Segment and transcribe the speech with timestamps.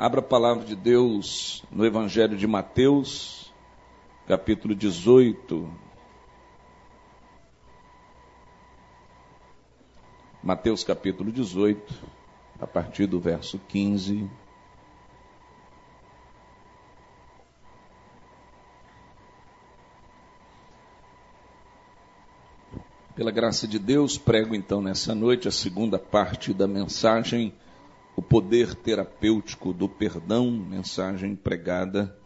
[0.00, 3.52] Abra a palavra de Deus no Evangelho de Mateus,
[4.28, 5.68] capítulo 18.
[10.40, 11.92] Mateus capítulo 18,
[12.60, 14.30] a partir do verso 15.
[23.16, 27.52] Pela graça de Deus, prego então nessa noite a segunda parte da mensagem,
[28.18, 32.18] o poder terapêutico do perdão, mensagem pregada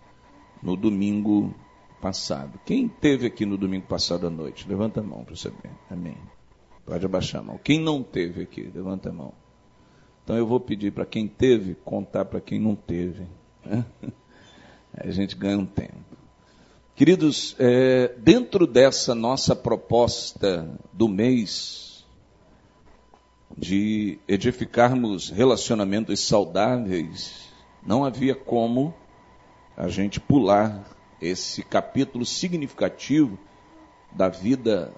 [0.62, 1.54] no domingo
[2.00, 2.58] passado.
[2.64, 4.66] Quem teve aqui no domingo passado à noite?
[4.66, 5.70] Levanta a mão para ver.
[5.90, 6.16] Amém.
[6.86, 7.60] Pode abaixar a mão.
[7.62, 8.72] Quem não teve aqui?
[8.74, 9.34] Levanta a mão.
[10.24, 13.26] Então eu vou pedir para quem teve contar para quem não teve.
[14.96, 16.16] A gente ganha um tempo.
[16.94, 21.91] Queridos, é, dentro dessa nossa proposta do mês
[23.56, 27.48] de edificarmos relacionamentos saudáveis,
[27.84, 28.94] não havia como
[29.76, 30.84] a gente pular
[31.20, 33.38] esse capítulo significativo
[34.10, 34.92] da vida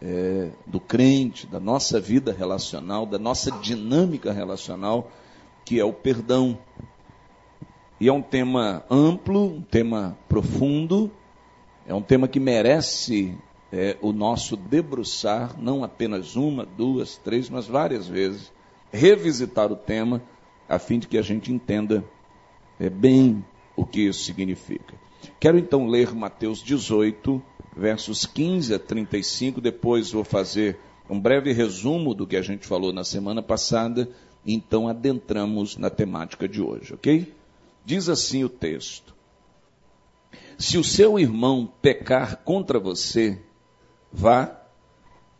[0.00, 5.10] é, do crente, da nossa vida relacional, da nossa dinâmica relacional,
[5.64, 6.58] que é o perdão.
[8.00, 11.10] E é um tema amplo, um tema profundo,
[11.86, 13.38] é um tema que merece
[13.72, 18.52] é, o nosso debruçar, não apenas uma, duas, três, mas várias vezes,
[18.92, 20.22] revisitar o tema,
[20.68, 22.04] a fim de que a gente entenda
[22.78, 23.42] é, bem
[23.74, 24.94] o que isso significa.
[25.40, 27.42] Quero então ler Mateus 18,
[27.74, 32.92] versos 15 a 35, depois vou fazer um breve resumo do que a gente falou
[32.92, 34.08] na semana passada,
[34.46, 37.32] então adentramos na temática de hoje, ok?
[37.84, 39.14] Diz assim o texto.
[40.58, 43.40] Se o seu irmão pecar contra você,
[44.12, 44.60] vá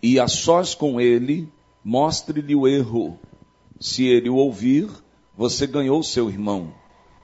[0.02, 1.48] e a sós com ele,
[1.84, 3.18] mostre-lhe o erro.
[3.78, 4.88] Se ele o ouvir,
[5.36, 6.72] você ganhou seu irmão.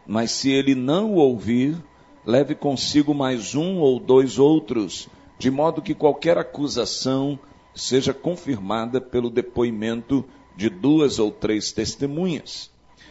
[0.07, 1.77] Mas se ele não o ouvir,
[2.25, 7.39] leve consigo mais um ou dois outros, de modo que qualquer acusação
[7.75, 10.25] seja confirmada pelo depoimento
[10.57, 12.71] de duas ou três testemunhas.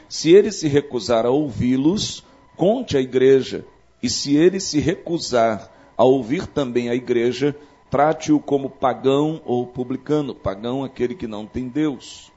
[0.09, 2.23] Se ele se recusar a ouvi-los,
[2.55, 3.65] conte à igreja
[4.01, 7.55] e se ele se recusar a ouvir também a igreja,
[7.89, 12.31] trate-o como pagão ou publicano, pagão aquele que não tem Deus.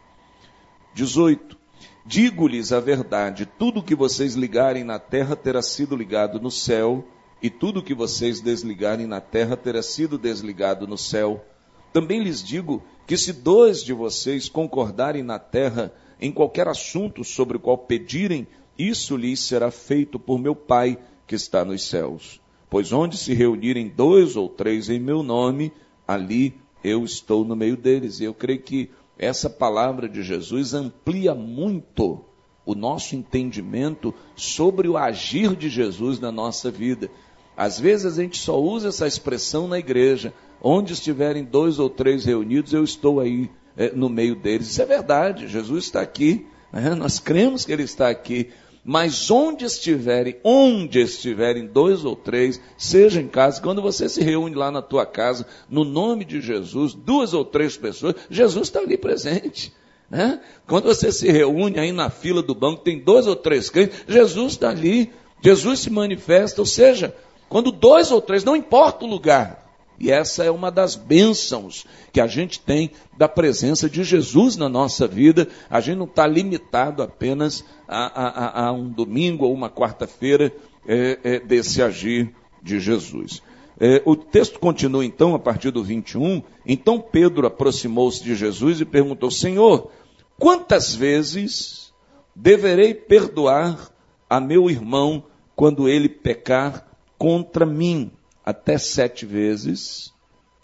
[0.94, 1.59] 18.
[2.05, 7.05] Digo-lhes a verdade: tudo que vocês ligarem na terra terá sido ligado no céu,
[7.43, 11.44] e tudo que vocês desligarem na terra terá sido desligado no céu.
[11.93, 17.56] Também lhes digo que se dois de vocês concordarem na terra em qualquer assunto sobre
[17.56, 18.47] o qual pedirem,
[18.78, 22.40] isso lhes será feito por meu Pai que está nos céus.
[22.71, 25.73] Pois onde se reunirem dois ou três em meu nome,
[26.07, 28.21] ali eu estou no meio deles.
[28.21, 32.25] E eu creio que essa palavra de Jesus amplia muito
[32.65, 37.11] o nosso entendimento sobre o agir de Jesus na nossa vida.
[37.57, 40.33] Às vezes a gente só usa essa expressão na igreja.
[40.63, 44.71] Onde estiverem dois ou três reunidos, eu estou aí é, no meio deles.
[44.71, 46.47] Isso é verdade, Jesus está aqui.
[46.73, 46.95] Né?
[46.95, 48.51] Nós cremos que Ele está aqui.
[48.85, 54.55] Mas onde estiverem, onde estiverem dois ou três, seja em casa, quando você se reúne
[54.55, 58.97] lá na tua casa, no nome de Jesus, duas ou três pessoas, Jesus está ali
[58.97, 59.73] presente.
[60.11, 60.41] Né?
[60.67, 64.53] Quando você se reúne aí na fila do banco, tem dois ou três crentes, Jesus
[64.53, 67.15] está ali, Jesus se manifesta, ou seja,
[67.49, 69.59] quando dois ou três, não importa o lugar,
[70.00, 74.66] e essa é uma das bênçãos que a gente tem da presença de Jesus na
[74.66, 75.47] nossa vida.
[75.69, 80.50] A gente não está limitado apenas a, a, a, um domingo ou uma quarta-feira
[80.87, 83.43] é, é, desse agir de Jesus.
[83.78, 86.43] É, o texto continua então a partir do 21.
[86.65, 89.91] Então Pedro aproximou-se de Jesus e perguntou: Senhor,
[90.39, 91.93] quantas vezes
[92.34, 93.91] deverei perdoar
[94.31, 95.25] a meu irmão
[95.55, 96.87] quando ele pecar
[97.19, 98.10] contra mim?
[98.45, 100.12] Até sete vezes.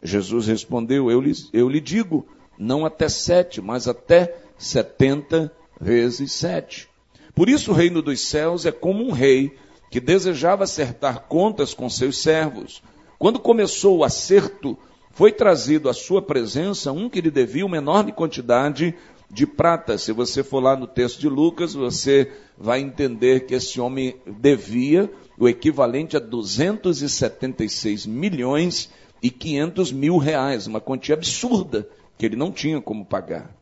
[0.03, 2.26] Jesus respondeu: eu lhe, eu lhe digo,
[2.59, 6.88] não até sete, mas até setenta vezes sete.
[7.34, 9.56] Por isso o reino dos céus é como um rei
[9.90, 12.82] que desejava acertar contas com seus servos.
[13.19, 14.76] Quando começou o acerto,
[15.12, 18.94] foi trazido à sua presença um que lhe devia uma enorme quantidade
[19.37, 19.99] de prata.
[19.99, 25.12] Se você for lá no texto de Lucas, você vai entender que esse homem devia
[25.38, 28.91] o equivalente a 276 milhões
[29.23, 31.87] e 500 mil reais, uma quantia absurda
[32.17, 33.55] que ele não tinha como pagar.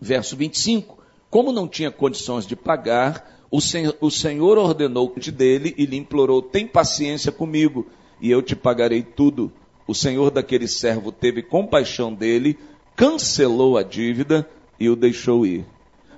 [0.00, 0.96] Verso 25:
[1.28, 6.40] Como não tinha condições de pagar, o Senhor, o Senhor ordenou dele e lhe implorou:
[6.40, 7.86] Tem paciência comigo
[8.18, 9.52] e eu te pagarei tudo.
[9.86, 12.58] O Senhor daquele servo teve compaixão dele,
[12.96, 14.48] cancelou a dívida
[14.78, 15.64] e o deixou ir.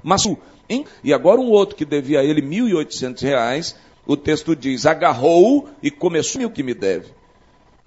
[0.03, 0.25] Mas,
[1.03, 2.43] e agora um outro que devia a ele
[2.75, 3.77] oitocentos reais,
[4.07, 7.13] o texto diz, agarrou e começou o que me deve.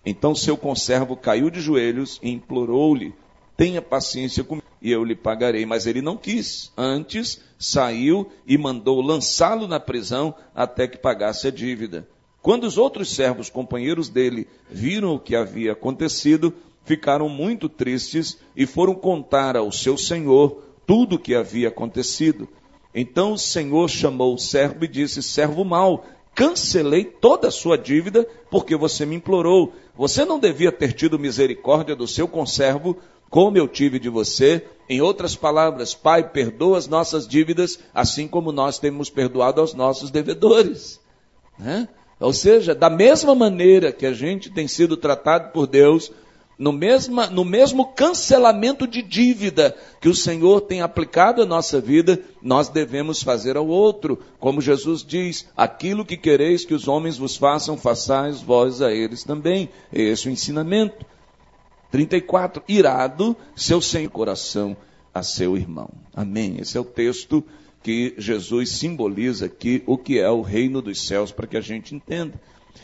[0.06, 3.14] Então seu conservo caiu de joelhos e implorou-lhe,
[3.56, 5.66] tenha paciência comigo e eu lhe pagarei.
[5.66, 6.72] Mas ele não quis.
[6.78, 12.08] Antes saiu e mandou lançá-lo na prisão até que pagasse a dívida.
[12.42, 16.54] Quando os outros servos, companheiros dele, viram o que havia acontecido,
[16.90, 22.50] ficaram muito tristes e foram contar ao seu senhor tudo o que havia acontecido.
[22.96, 26.04] Então o senhor chamou o servo e disse: Servo mau,
[26.34, 29.72] cancelei toda a sua dívida porque você me implorou.
[29.96, 32.98] Você não devia ter tido misericórdia do seu conservo
[33.30, 34.66] como eu tive de você.
[34.90, 40.10] Em outras palavras, Pai, perdoa as nossas dívidas, assim como nós temos perdoado aos nossos
[40.10, 41.00] devedores.
[41.60, 41.88] Né?
[42.20, 46.12] Ou seja, da mesma maneira que a gente tem sido tratado por Deus,
[46.60, 52.22] no, mesma, no mesmo cancelamento de dívida que o Senhor tem aplicado à nossa vida,
[52.42, 54.20] nós devemos fazer ao outro.
[54.38, 59.24] Como Jesus diz: aquilo que quereis que os homens vos façam, façais vós a eles
[59.24, 59.70] também.
[59.92, 61.06] Esse é o ensinamento.
[61.92, 62.62] 34.
[62.68, 64.76] Irado, seu sem coração
[65.14, 65.90] a seu irmão.
[66.14, 66.58] Amém.
[66.60, 67.42] Esse é o texto
[67.82, 71.96] que Jesus simboliza aqui o que é o reino dos céus, para que a gente
[71.96, 72.40] entenda.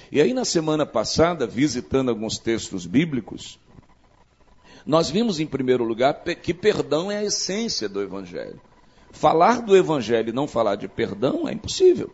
[0.10, 3.60] E aí, na semana passada, visitando alguns textos bíblicos,
[4.86, 8.60] nós vimos, em primeiro lugar, que perdão é a essência do Evangelho.
[9.12, 12.12] Falar do Evangelho e não falar de perdão é impossível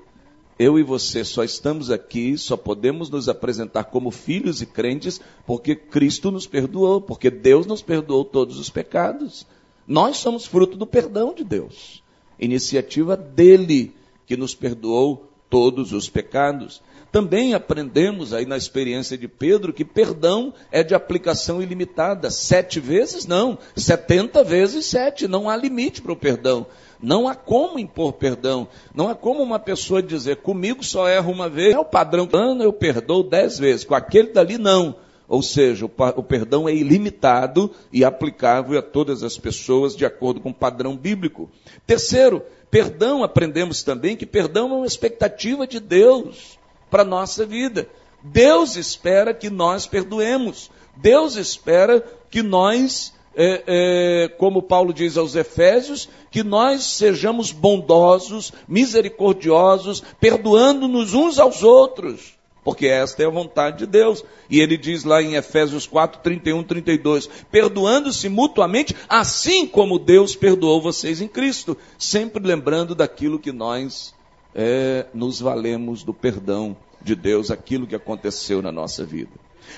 [0.62, 5.76] eu e você só estamos aqui, só podemos nos apresentar como filhos e crentes porque
[5.76, 9.48] Cristo nos perdoou, porque Deus nos perdoou todos os pecados.
[9.88, 12.04] Nós somos fruto do perdão de Deus,
[12.40, 13.96] iniciativa dele
[14.28, 16.80] que nos perdoou todos os pecados.
[17.12, 22.32] Também aprendemos aí na experiência de Pedro que perdão é de aplicação ilimitada.
[22.32, 25.28] Sete vezes não, setenta vezes sete.
[25.28, 26.66] Não há limite para o perdão.
[27.02, 28.68] Não há como impor perdão.
[28.96, 32.64] Não há como uma pessoa dizer, comigo só erro uma vez, é o padrão, ano
[32.64, 34.96] eu perdoo dez vezes, com aquele dali não.
[35.28, 40.50] Ou seja, o perdão é ilimitado e aplicável a todas as pessoas de acordo com
[40.50, 41.50] o padrão bíblico.
[41.88, 46.61] Terceiro, perdão, aprendemos também que perdão é uma expectativa de Deus
[46.92, 47.90] para a nossa vida.
[48.22, 50.70] Deus espera que nós perdoemos.
[50.96, 58.52] Deus espera que nós é, é, como Paulo diz aos Efésios, que nós sejamos bondosos,
[58.68, 62.34] misericordiosos, perdoando-nos uns aos outros,
[62.64, 64.24] porque esta é a vontade de Deus.
[64.50, 70.82] E ele diz lá em Efésios 4, 31, 32, perdoando-se mutuamente, assim como Deus perdoou
[70.82, 74.14] vocês em Cristo, sempre lembrando daquilo que nós
[74.54, 79.32] é, nos valemos do perdão de Deus, aquilo que aconteceu na nossa vida.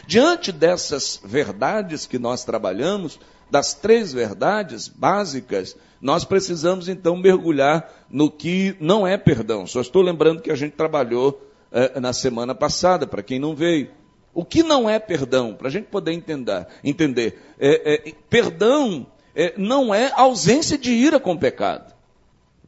[0.08, 8.30] Diante dessas verdades que nós trabalhamos, das três verdades básicas, nós precisamos então mergulhar no
[8.30, 9.68] que não é perdão.
[9.68, 11.40] Só estou lembrando que a gente trabalhou
[11.72, 13.92] eh, na semana passada, para quem não veio.
[14.34, 15.54] O que não é perdão?
[15.54, 16.68] Para a gente poder entender.
[16.84, 19.06] entender é, é, perdão
[19.36, 21.94] é, não é ausência de ira com o pecado.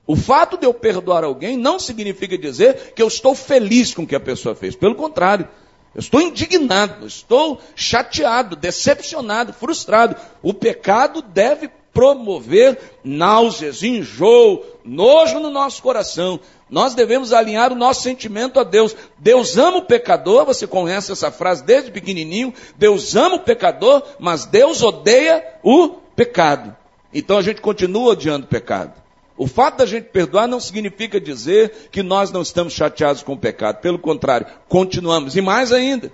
[0.08, 4.08] O fato de eu perdoar alguém não significa dizer que eu estou feliz com o
[4.08, 4.76] que a pessoa fez.
[4.76, 5.48] Pelo contrário,
[5.96, 10.16] eu estou indignado, estou chateado, decepcionado, frustrado.
[10.44, 16.40] O pecado deve promover náuseas, enjoo, nojo no nosso coração.
[16.70, 18.94] Nós devemos alinhar o nosso sentimento a Deus.
[19.18, 22.54] Deus ama o pecador, você conhece essa frase desde pequenininho.
[22.76, 26.76] Deus ama o pecador, mas Deus odeia o pecado.
[27.14, 29.05] Então a gente continua odiando o pecado.
[29.38, 33.38] O fato da gente perdoar não significa dizer que nós não estamos chateados com o
[33.38, 33.82] pecado.
[33.82, 35.36] Pelo contrário, continuamos.
[35.36, 36.12] E mais ainda.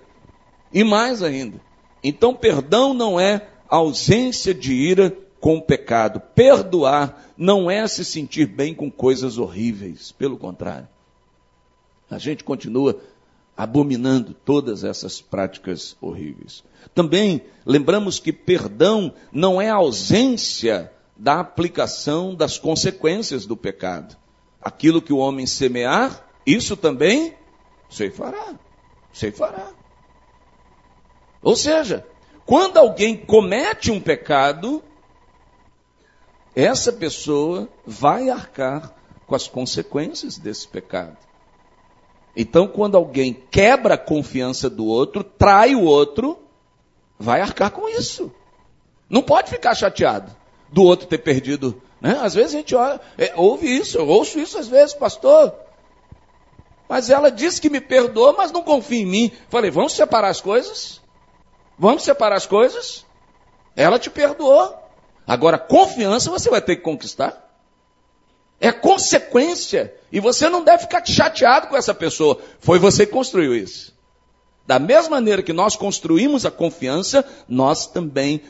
[0.74, 1.62] E mais ainda.
[2.04, 6.20] Então, perdão não é ausência de ira com o pecado.
[6.34, 10.12] Perdoar não é se sentir bem com coisas horríveis.
[10.12, 10.88] Pelo contrário.
[12.10, 13.00] A gente continua
[13.56, 16.64] abominando todas essas práticas horríveis.
[16.96, 24.18] Também lembramos que perdão não é ausência da aplicação das consequências do pecado.
[24.60, 27.36] Aquilo que o homem semear, isso também
[27.88, 28.56] ceifará.
[29.14, 29.68] Ceifará.
[31.44, 32.04] Ou seja,
[32.44, 34.84] quando alguém comete um pecado,
[36.56, 38.92] essa pessoa vai arcar
[39.28, 41.18] com as consequências desse pecado.
[42.36, 46.40] Então, quando alguém quebra a confiança do outro, trai o outro,
[47.20, 48.34] vai arcar com isso.
[49.08, 50.41] Não pode ficar chateado
[50.72, 51.82] do outro ter perdido.
[52.00, 52.18] Né?
[52.22, 55.54] Às vezes a gente olha, é, ouve isso, eu ouço isso às vezes, pastor.
[56.88, 59.32] Mas ela disse que me perdoou, mas não confia em mim.
[59.50, 61.00] Falei, vamos separar as coisas?
[61.78, 63.06] Vamos separar as coisas?
[63.76, 64.76] Ela te perdoou.
[65.26, 67.50] Agora, confiança você vai ter que conquistar.
[68.60, 69.94] É consequência.
[70.12, 72.40] E você não deve ficar chateado com essa pessoa.
[72.60, 73.91] Foi você que construiu isso.
[74.66, 78.42] Da mesma maneira que nós construímos a confiança, nós também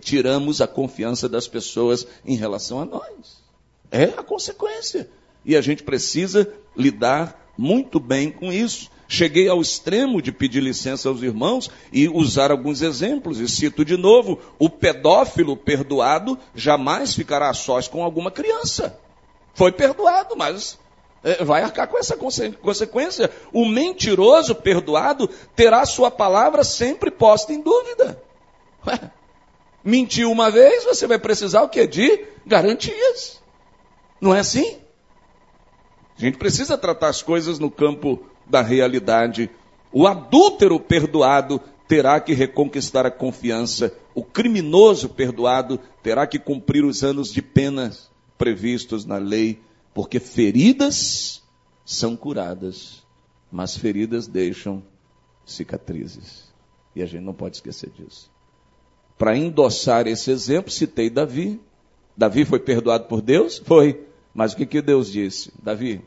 [0.00, 3.42] tiramos a confiança das pessoas em relação a nós.
[3.90, 5.08] É a consequência.
[5.44, 8.90] E a gente precisa lidar muito bem com isso.
[9.08, 13.40] Cheguei ao extremo de pedir licença aos irmãos e usar alguns exemplos.
[13.40, 18.98] E cito de novo: o pedófilo perdoado jamais ficará a sós com alguma criança.
[19.54, 20.78] Foi perdoado, mas
[21.44, 23.30] vai arcar com essa consequência.
[23.52, 28.22] O mentiroso perdoado terá sua palavra sempre posta em dúvida.
[28.86, 29.10] Ué,
[29.82, 31.86] mentiu uma vez, você vai precisar o que?
[31.86, 33.42] De garantias.
[34.20, 34.78] Não é assim?
[36.16, 39.50] A gente precisa tratar as coisas no campo da realidade.
[39.92, 43.92] O adúltero perdoado terá que reconquistar a confiança.
[44.14, 49.60] O criminoso perdoado terá que cumprir os anos de penas previstos na lei,
[49.98, 51.42] porque feridas
[51.84, 53.04] são curadas,
[53.50, 54.80] mas feridas deixam
[55.44, 56.54] cicatrizes.
[56.94, 58.30] E a gente não pode esquecer disso.
[59.18, 61.60] Para endossar esse exemplo, citei Davi.
[62.16, 63.58] Davi foi perdoado por Deus?
[63.58, 64.06] Foi.
[64.32, 65.52] Mas o que, que Deus disse?
[65.60, 66.00] Davi,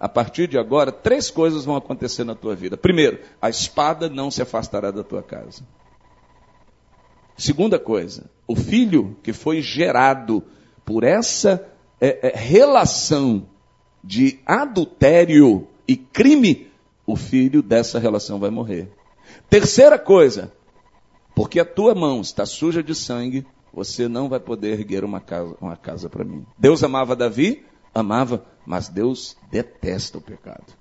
[0.00, 2.78] a partir de agora, três coisas vão acontecer na tua vida.
[2.78, 5.62] Primeiro, a espada não se afastará da tua casa.
[7.36, 10.42] Segunda coisa, o filho que foi gerado
[10.86, 13.48] por essa é, é, relação
[14.02, 16.70] de adultério e crime,
[17.06, 18.90] o filho dessa relação vai morrer.
[19.48, 20.52] Terceira coisa,
[21.34, 25.54] porque a tua mão está suja de sangue, você não vai poder erguer uma casa,
[25.60, 26.46] uma casa para mim.
[26.58, 27.64] Deus amava Davi?
[27.94, 30.74] Amava, mas Deus detesta o pecado.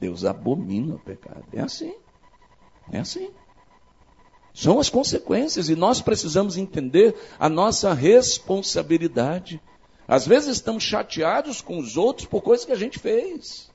[0.00, 1.44] Deus abomina o pecado.
[1.52, 1.94] É assim.
[2.92, 3.30] É assim.
[4.52, 9.60] São as consequências e nós precisamos entender a nossa responsabilidade.
[10.08, 13.70] Às vezes estamos chateados com os outros por coisas que a gente fez.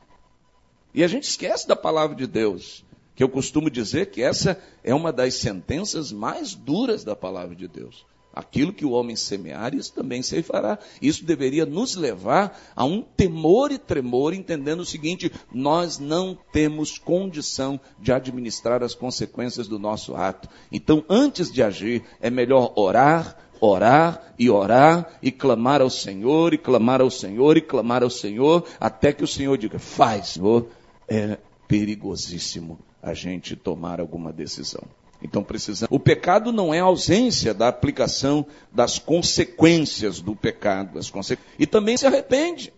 [0.92, 2.84] E a gente esquece da palavra de Deus,
[3.16, 7.68] que eu costumo dizer que essa é uma das sentenças mais duras da palavra de
[7.68, 8.04] Deus.
[8.34, 10.80] Aquilo que o homem semear, isso também se fará.
[11.00, 16.98] Isso deveria nos levar a um temor e tremor, entendendo o seguinte: nós não temos
[16.98, 20.50] condição de administrar as consequências do nosso ato.
[20.72, 26.58] Então, antes de agir, é melhor orar, orar e orar e clamar ao Senhor, e
[26.58, 30.68] clamar ao Senhor, e clamar ao Senhor, até que o Senhor diga: faz, Senhor.
[31.08, 34.84] É perigosíssimo a gente tomar alguma decisão.
[35.22, 35.94] Então precisamos.
[35.94, 41.38] O pecado não é a ausência da aplicação das consequências do pecado, das conse...
[41.58, 42.74] e também se arrepende.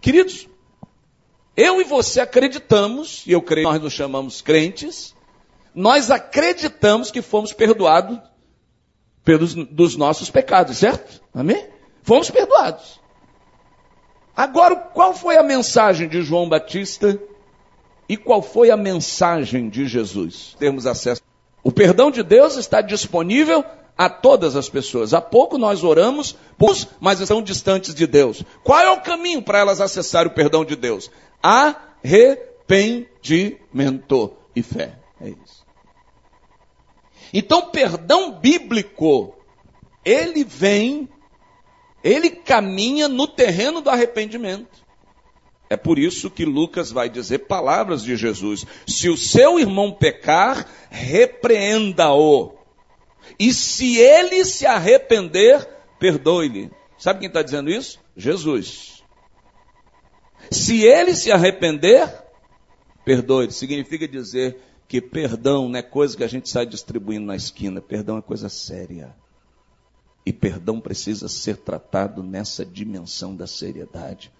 [0.00, 0.48] Queridos,
[1.56, 5.14] eu e você acreditamos, e eu creio nós nos chamamos crentes,
[5.74, 8.18] nós acreditamos que fomos perdoados
[9.24, 11.20] pelos dos nossos pecados, certo?
[11.34, 11.66] Amém?
[12.02, 13.00] Fomos perdoados.
[14.36, 17.20] Agora, qual foi a mensagem de João Batista
[18.08, 20.56] e qual foi a mensagem de Jesus?
[20.58, 21.20] Temos acesso.
[21.62, 23.62] O perdão de Deus está disponível
[23.96, 25.12] a todas as pessoas.
[25.12, 26.34] Há pouco nós oramos,
[26.98, 28.42] mas estão distantes de Deus.
[28.64, 31.10] Qual é o caminho para elas acessarem o perdão de Deus?
[31.42, 34.98] Arrependimento e fé.
[35.20, 35.59] É isso.
[37.32, 39.34] Então, perdão bíblico,
[40.04, 41.08] ele vem,
[42.02, 44.80] ele caminha no terreno do arrependimento.
[45.68, 50.66] É por isso que Lucas vai dizer palavras de Jesus: se o seu irmão pecar,
[50.90, 52.58] repreenda-o.
[53.38, 55.64] E se ele se arrepender,
[56.00, 56.70] perdoe-lhe.
[56.98, 58.00] Sabe quem está dizendo isso?
[58.16, 59.04] Jesus.
[60.50, 62.12] Se ele se arrepender,
[63.04, 63.52] perdoe-lhe.
[63.52, 64.60] Significa dizer
[64.90, 67.80] que perdão não é coisa que a gente sai distribuindo na esquina.
[67.80, 69.14] Perdão é coisa séria.
[70.26, 74.32] E perdão precisa ser tratado nessa dimensão da seriedade.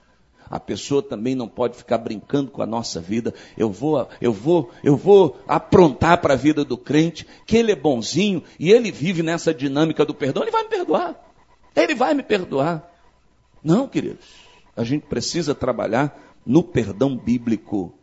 [0.50, 3.32] A pessoa também não pode ficar brincando com a nossa vida.
[3.56, 7.76] Eu vou, eu vou, eu vou aprontar para a vida do crente que ele é
[7.76, 10.42] bonzinho e ele vive nessa dinâmica do perdão.
[10.42, 11.32] Ele vai me perdoar.
[11.76, 12.92] Ele vai me perdoar.
[13.62, 14.26] Não, queridos.
[14.76, 17.94] A gente precisa trabalhar no perdão bíblico,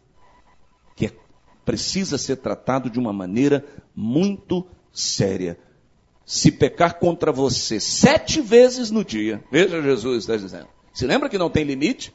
[1.67, 3.62] precisa ser tratado de uma maneira
[3.93, 5.59] muito séria.
[6.25, 10.69] Se pecar contra você sete vezes no dia, veja Jesus está dizendo.
[10.93, 12.13] Se lembra que não tem limite?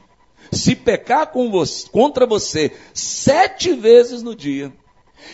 [0.51, 4.73] se pecar você, contra você sete vezes no dia,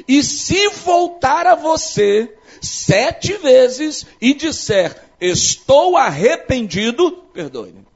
[0.05, 7.87] e se voltar a você sete vezes e disser, estou arrependido, perdoe-me.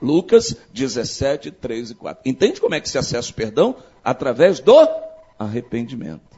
[0.00, 2.22] Lucas 17, 3 e 4.
[2.24, 3.76] Entende como é que se acessa o perdão?
[4.04, 5.05] Através do
[5.38, 6.36] arrependimento.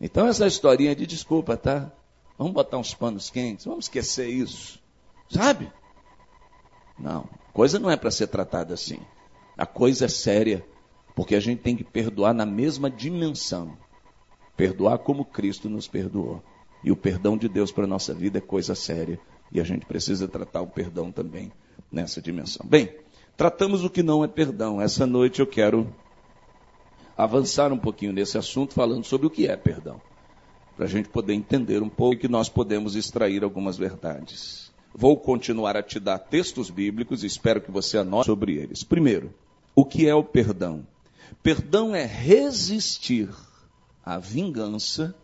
[0.00, 1.90] Então essa historinha de desculpa, tá?
[2.38, 4.80] Vamos botar uns panos quentes, vamos esquecer isso.
[5.28, 5.72] Sabe?
[6.98, 9.00] Não, coisa não é para ser tratada assim.
[9.56, 10.64] A coisa é séria,
[11.14, 13.76] porque a gente tem que perdoar na mesma dimensão.
[14.56, 16.42] Perdoar como Cristo nos perdoou.
[16.84, 19.18] E o perdão de Deus para a nossa vida é coisa séria.
[19.50, 21.52] E a gente precisa tratar o perdão também
[21.90, 22.66] nessa dimensão.
[22.66, 22.94] Bem,
[23.36, 24.80] tratamos o que não é perdão.
[24.80, 25.92] Essa noite eu quero
[27.16, 30.00] avançar um pouquinho nesse assunto, falando sobre o que é perdão.
[30.76, 34.70] Para a gente poder entender um pouco e que nós podemos extrair algumas verdades.
[34.94, 38.82] Vou continuar a te dar textos bíblicos e espero que você anote sobre eles.
[38.82, 39.32] Primeiro,
[39.74, 40.86] o que é o perdão?
[41.42, 43.28] Perdão é resistir
[44.04, 45.14] à vingança,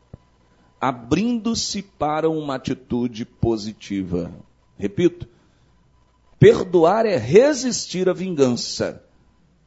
[0.81, 4.33] abrindo-se para uma atitude positiva.
[4.79, 5.29] Repito,
[6.39, 9.03] perdoar é resistir à vingança,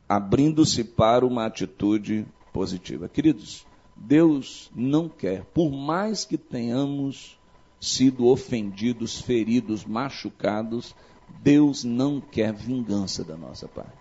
[0.07, 3.09] abrindo-se para uma atitude positiva.
[3.09, 7.37] Queridos, Deus não quer, por mais que tenhamos
[7.79, 10.95] sido ofendidos, feridos, machucados,
[11.41, 13.91] Deus não quer vingança da nossa parte.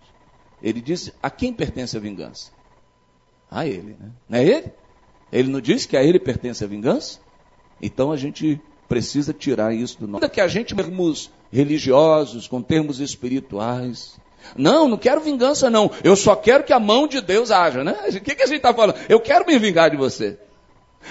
[0.62, 2.50] Ele disse: a quem pertence a vingança?
[3.50, 4.10] A ele, né?
[4.28, 4.72] Não é ele?
[5.30, 7.20] Ele não disse que a ele pertence a vingança?
[7.80, 10.24] Então a gente precisa tirar isso do nosso.
[10.24, 14.18] Ainda que a gente, termos religiosos, com termos espirituais,
[14.56, 15.90] não, não quero vingança, não.
[16.02, 17.96] Eu só quero que a mão de Deus haja, né?
[18.08, 18.96] O que, que a gente está falando?
[19.08, 20.38] Eu quero me vingar de você.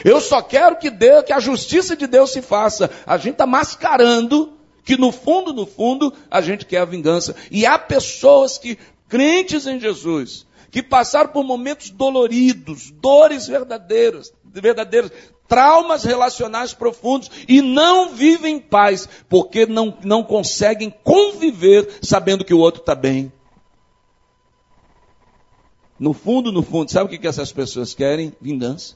[0.03, 2.89] Eu só quero que Deus, que a justiça de Deus se faça.
[3.05, 7.35] A gente está mascarando que no fundo, no fundo, a gente quer a vingança.
[7.49, 15.11] E há pessoas que, crentes em Jesus, que passaram por momentos doloridos, dores verdadeiras, verdadeiras,
[15.47, 22.53] traumas relacionais profundos e não vivem em paz, porque não, não conseguem conviver sabendo que
[22.53, 23.31] o outro está bem.
[25.99, 28.33] No fundo, no fundo, sabe o que, que essas pessoas querem?
[28.41, 28.95] Vingança.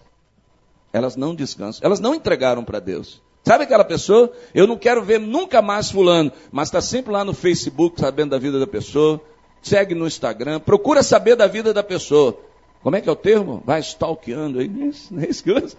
[0.91, 1.85] Elas não descansam.
[1.85, 3.21] Elas não entregaram para Deus.
[3.43, 4.31] Sabe aquela pessoa?
[4.53, 8.37] Eu não quero ver nunca mais fulano, mas está sempre lá no Facebook sabendo da
[8.37, 9.21] vida da pessoa,
[9.61, 12.37] segue no Instagram, procura saber da vida da pessoa.
[12.83, 13.63] Como é que é o termo?
[13.65, 15.77] Vai stalkeando aí, não é isso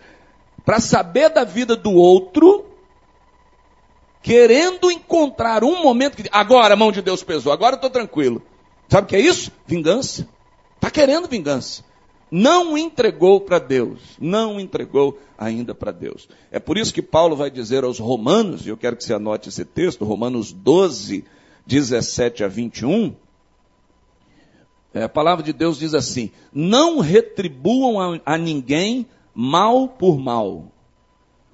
[0.68, 2.66] Para saber da vida do outro,
[4.20, 6.28] querendo encontrar um momento que.
[6.30, 8.42] Agora a mão de Deus pesou, agora eu estou tranquilo.
[8.86, 9.50] Sabe o que é isso?
[9.66, 10.28] Vingança.
[10.76, 11.82] Está querendo vingança
[12.30, 16.28] não entregou para Deus, não entregou ainda para Deus.
[16.50, 19.48] É por isso que Paulo vai dizer aos Romanos, e eu quero que você anote
[19.48, 21.24] esse texto, Romanos 12,
[21.66, 23.16] 17 a 21.
[24.92, 29.06] É, a palavra de Deus diz assim: Não retribuam a, a ninguém
[29.40, 30.64] mal por mal.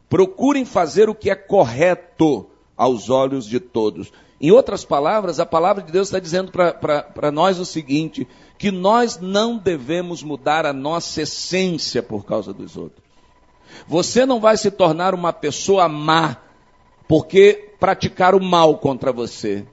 [0.09, 4.11] Procurem fazer o que é correto aos olhos de todos.
[4.41, 9.19] Em outras palavras, a palavra de Deus está dizendo para nós o seguinte: que nós
[9.21, 13.05] não devemos mudar a nossa essência por causa dos outros.
[13.87, 16.39] Você não vai se tornar uma pessoa má
[17.07, 19.67] porque praticar o mal contra você.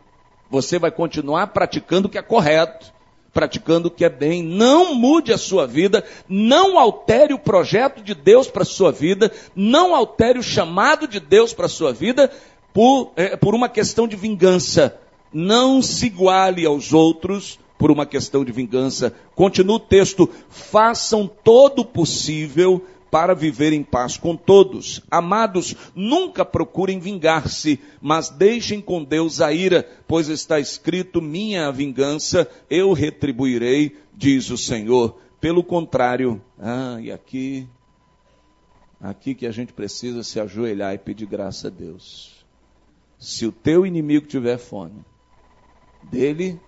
[0.50, 2.94] Você vai continuar praticando o que é correto,
[3.34, 4.44] praticando o que é bem.
[4.44, 9.32] Não mude a sua vida, não altere o projeto de Deus para a sua vida,
[9.56, 12.32] não altere o chamado de Deus para a sua vida
[12.74, 14.98] por, é, por uma questão de vingança.
[15.34, 19.14] Não se iguale aos outros por uma questão de vingança.
[19.34, 25.02] Continua o texto: façam todo o possível para viver em paz com todos.
[25.12, 32.50] Amados, nunca procurem vingar-se, mas deixem com Deus a ira, pois está escrito: minha vingança
[32.70, 35.20] eu retribuirei, diz o Senhor.
[35.42, 37.68] Pelo contrário, ah, e aqui,
[39.02, 42.46] aqui que a gente precisa se ajoelhar e pedir graça a Deus.
[43.20, 45.04] Se o teu inimigo tiver fome,
[46.04, 46.60] dele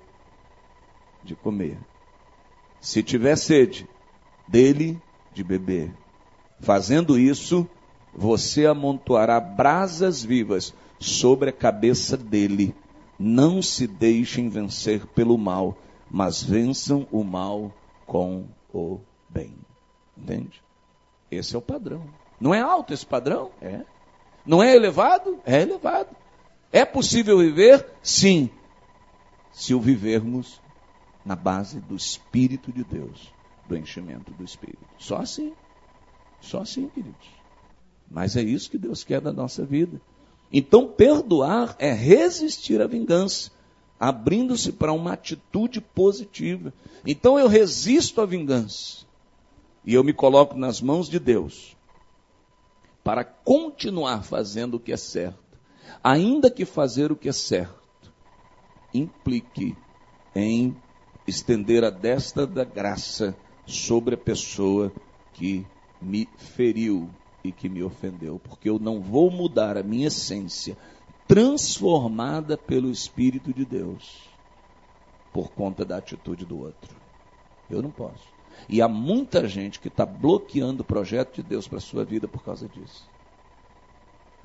[1.24, 1.78] de comer.
[2.82, 3.88] Se tiver sede,
[4.48, 5.00] dele
[5.34, 6.03] de beber.
[6.64, 7.68] Fazendo isso,
[8.16, 12.74] você amontoará brasas vivas sobre a cabeça dele.
[13.20, 15.78] Não se deixem vencer pelo mal,
[16.10, 17.70] mas vençam o mal
[18.06, 19.54] com o bem.
[20.18, 20.64] Entende?
[21.30, 22.06] Esse é o padrão.
[22.40, 23.52] Não é alto esse padrão?
[23.62, 23.82] É.
[24.46, 25.40] Não é elevado?
[25.46, 26.16] É elevado.
[26.72, 27.86] É possível viver?
[28.02, 28.50] Sim.
[29.52, 30.62] Se o vivermos
[31.26, 33.34] na base do Espírito de Deus,
[33.68, 34.86] do enchimento do Espírito.
[34.98, 35.54] Só assim.
[36.44, 37.28] Só assim, queridos.
[38.12, 40.00] Mas é isso que Deus quer da nossa vida.
[40.52, 43.50] Então, perdoar é resistir à vingança,
[44.00, 46.74] abrindo-se para uma atitude positiva.
[47.06, 49.06] Então, eu resisto à vingança
[49.86, 51.76] e eu me coloco nas mãos de Deus
[53.04, 55.58] para continuar fazendo o que é certo,
[56.04, 57.82] ainda que fazer o que é certo
[58.94, 59.76] implique
[60.36, 60.76] em
[61.26, 64.92] estender a destra da graça sobre a pessoa
[65.34, 65.66] que
[66.04, 67.10] me feriu
[67.44, 70.78] e que me ofendeu, porque eu não vou mudar a minha essência
[71.28, 74.30] transformada pelo Espírito de Deus
[75.32, 76.96] por conta da atitude do outro.
[77.70, 78.32] Eu não posso.
[78.70, 82.28] E há muita gente que está bloqueando o projeto de Deus para a sua vida
[82.28, 83.10] por causa disso.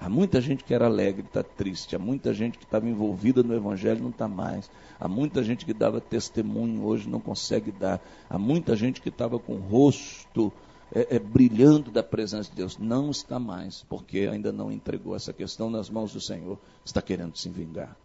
[0.00, 1.96] Há muita gente que era alegre, está triste.
[1.96, 4.70] Há muita gente que estava envolvida no Evangelho, não está mais.
[4.98, 8.00] Há muita gente que dava testemunho, hoje não consegue dar.
[8.30, 10.52] Há muita gente que estava com o rosto
[10.92, 12.78] é, é, brilhando da presença de Deus.
[12.78, 16.58] Não está mais, porque ainda não entregou essa questão nas mãos do Senhor.
[16.84, 17.96] Está querendo se vingar.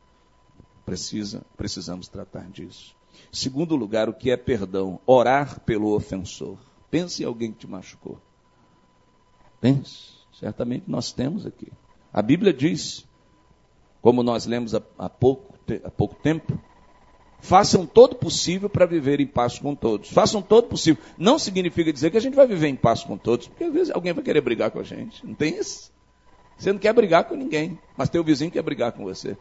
[0.85, 2.95] Precisa, precisamos tratar disso.
[3.31, 4.99] Segundo lugar, o que é perdão?
[5.05, 6.57] Orar pelo ofensor.
[6.89, 8.19] Pense em alguém que te machucou.
[9.61, 10.13] Pense.
[10.33, 11.71] Certamente nós temos aqui.
[12.11, 13.07] A Bíblia diz,
[14.01, 16.59] como nós lemos há, pouco, há pouco tempo,
[17.43, 20.09] façam todo possível para viver em paz com todos.
[20.09, 21.03] Façam todo possível.
[21.17, 23.91] Não significa dizer que a gente vai viver em paz com todos, porque às vezes
[23.93, 25.27] alguém vai querer brigar com a gente.
[25.27, 25.91] Não tem isso?
[26.57, 29.35] Você não quer brigar com ninguém, mas teu vizinho quer brigar com você.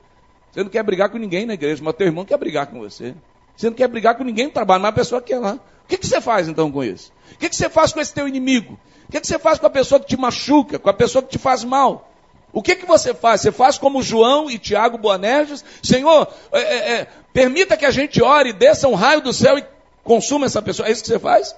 [0.51, 3.15] Você não quer brigar com ninguém na igreja, mas teu irmão quer brigar com você.
[3.57, 5.55] Você não quer brigar com ninguém no trabalho, mas a pessoa quer lá.
[5.55, 7.13] O que, que você faz então com isso?
[7.35, 8.77] O que, que você faz com esse teu inimigo?
[9.09, 11.31] O que, que você faz com a pessoa que te machuca, com a pessoa que
[11.31, 12.13] te faz mal?
[12.53, 13.41] O que, que você faz?
[13.41, 15.65] Você faz como João e Tiago Boanerges?
[15.83, 19.67] Senhor, é, é, é, permita que a gente ore, desça um raio do céu e
[20.03, 20.89] consuma essa pessoa.
[20.89, 21.57] É isso que você faz?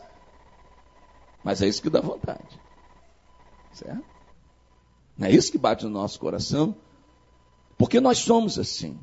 [1.42, 2.60] Mas é isso que dá vontade.
[3.72, 4.04] Certo?
[5.16, 6.74] Não é isso que bate no nosso coração?
[7.76, 8.98] Porque nós somos assim.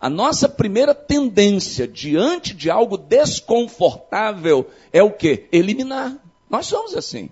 [0.00, 5.48] A nossa primeira tendência diante de algo desconfortável é o que?
[5.50, 6.16] Eliminar.
[6.48, 7.30] Nós somos assim.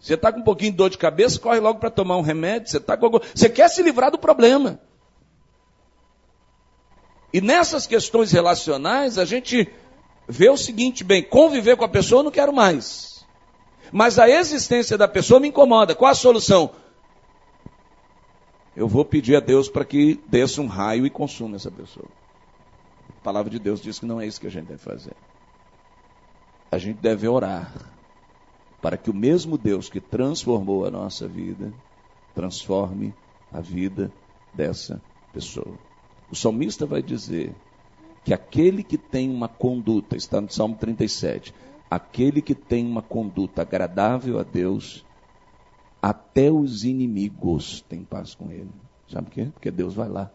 [0.00, 2.68] Você está com um pouquinho de dor de cabeça, corre logo para tomar um remédio.
[2.68, 3.08] Você, tá com...
[3.10, 4.80] você quer se livrar do problema.
[7.34, 9.68] E nessas questões relacionais, a gente
[10.28, 13.26] vê o seguinte, bem, conviver com a pessoa eu não quero mais.
[13.90, 15.96] Mas a existência da pessoa me incomoda.
[15.96, 16.70] Qual a solução?
[18.76, 22.06] Eu vou pedir a Deus para que desça um raio e consuma essa pessoa.
[23.18, 25.16] A palavra de Deus diz que não é isso que a gente deve fazer.
[26.70, 27.74] A gente deve orar
[28.80, 31.72] para que o mesmo Deus que transformou a nossa vida,
[32.32, 33.12] transforme
[33.52, 34.12] a vida
[34.54, 35.76] dessa pessoa.
[36.34, 37.54] O salmista vai dizer
[38.24, 41.54] que aquele que tem uma conduta, está no Salmo 37,
[41.88, 45.06] aquele que tem uma conduta agradável a Deus,
[46.02, 48.68] até os inimigos têm paz com ele.
[49.08, 49.48] Sabe por quê?
[49.54, 50.28] Porque Deus vai lá.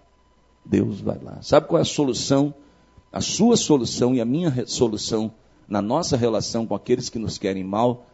[0.63, 1.41] Deus vai lá.
[1.41, 2.53] Sabe qual é a solução?
[3.11, 5.33] A sua solução e a minha solução
[5.67, 8.05] na nossa relação com aqueles que nos querem mal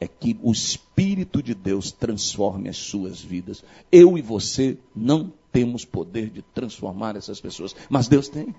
[0.00, 3.62] é que o Espírito de Deus transforme as suas vidas.
[3.92, 8.54] Eu e você não temos poder de transformar essas pessoas, mas Deus tem.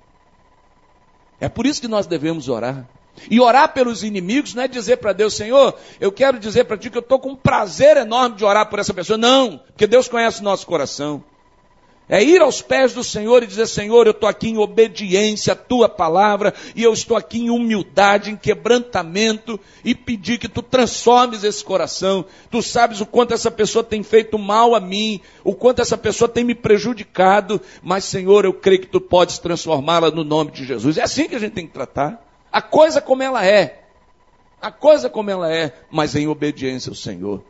[1.40, 2.88] É por isso que nós devemos orar.
[3.30, 6.90] E orar pelos inimigos não é dizer para Deus, Senhor, eu quero dizer para ti
[6.90, 9.18] que eu estou com um prazer enorme de orar por essa pessoa.
[9.18, 11.24] Não, porque Deus conhece o nosso coração.
[12.10, 15.56] É ir aos pés do Senhor e dizer: Senhor, eu estou aqui em obediência à
[15.56, 21.44] tua palavra, e eu estou aqui em humildade, em quebrantamento, e pedir que tu transformes
[21.44, 22.26] esse coração.
[22.52, 26.28] Tu sabes o quanto essa pessoa tem feito mal a mim, o quanto essa pessoa
[26.28, 30.98] tem me prejudicado, mas, Senhor, eu creio que tu podes transformá-la no nome de Jesus.
[30.98, 32.22] É assim que a gente tem que tratar.
[32.52, 33.82] A coisa como ela é.
[34.62, 37.44] A coisa como ela é, mas em obediência ao Senhor.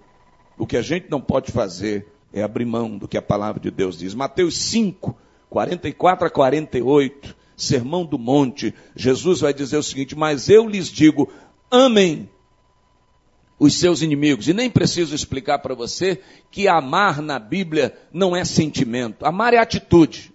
[0.57, 3.69] O que a gente não pode fazer é abrir mão do que a palavra de
[3.69, 4.15] Deus diz.
[4.15, 5.15] Mateus 5,
[5.50, 11.32] 44 a 48, Sermão do Monte, Jesus vai dizer o seguinte: Mas eu lhes digo,
[11.72, 12.28] amem
[13.60, 14.48] os seus inimigos.
[14.48, 16.19] E nem preciso explicar para você
[16.52, 20.34] que amar na Bíblia não é sentimento, amar é atitude.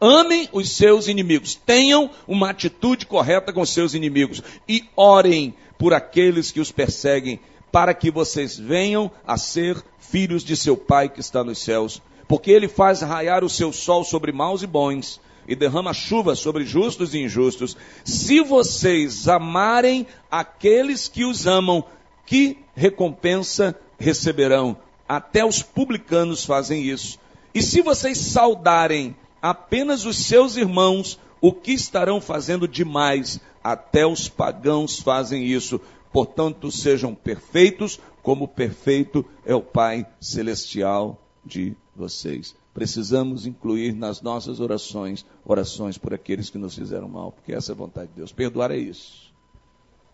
[0.00, 6.52] Amem os seus inimigos, tenham uma atitude correta com seus inimigos e orem por aqueles
[6.52, 7.40] que os perseguem,
[7.72, 9.82] para que vocês venham a ser
[10.14, 14.04] filhos de seu Pai que está nos céus, porque ele faz raiar o seu sol
[14.04, 17.76] sobre maus e bons e derrama chuva sobre justos e injustos.
[18.04, 21.82] Se vocês amarem aqueles que os amam,
[22.24, 24.76] que recompensa receberão?
[25.08, 27.18] Até os publicanos fazem isso.
[27.52, 33.40] E se vocês saudarem apenas os seus irmãos, o que estarão fazendo demais?
[33.64, 35.80] Até os pagãos fazem isso.
[36.12, 42.56] Portanto, sejam perfeitos, como perfeito é o Pai celestial de vocês.
[42.72, 47.74] Precisamos incluir nas nossas orações orações por aqueles que nos fizeram mal, porque essa é
[47.74, 48.32] a vontade de Deus.
[48.32, 49.30] Perdoar é isso.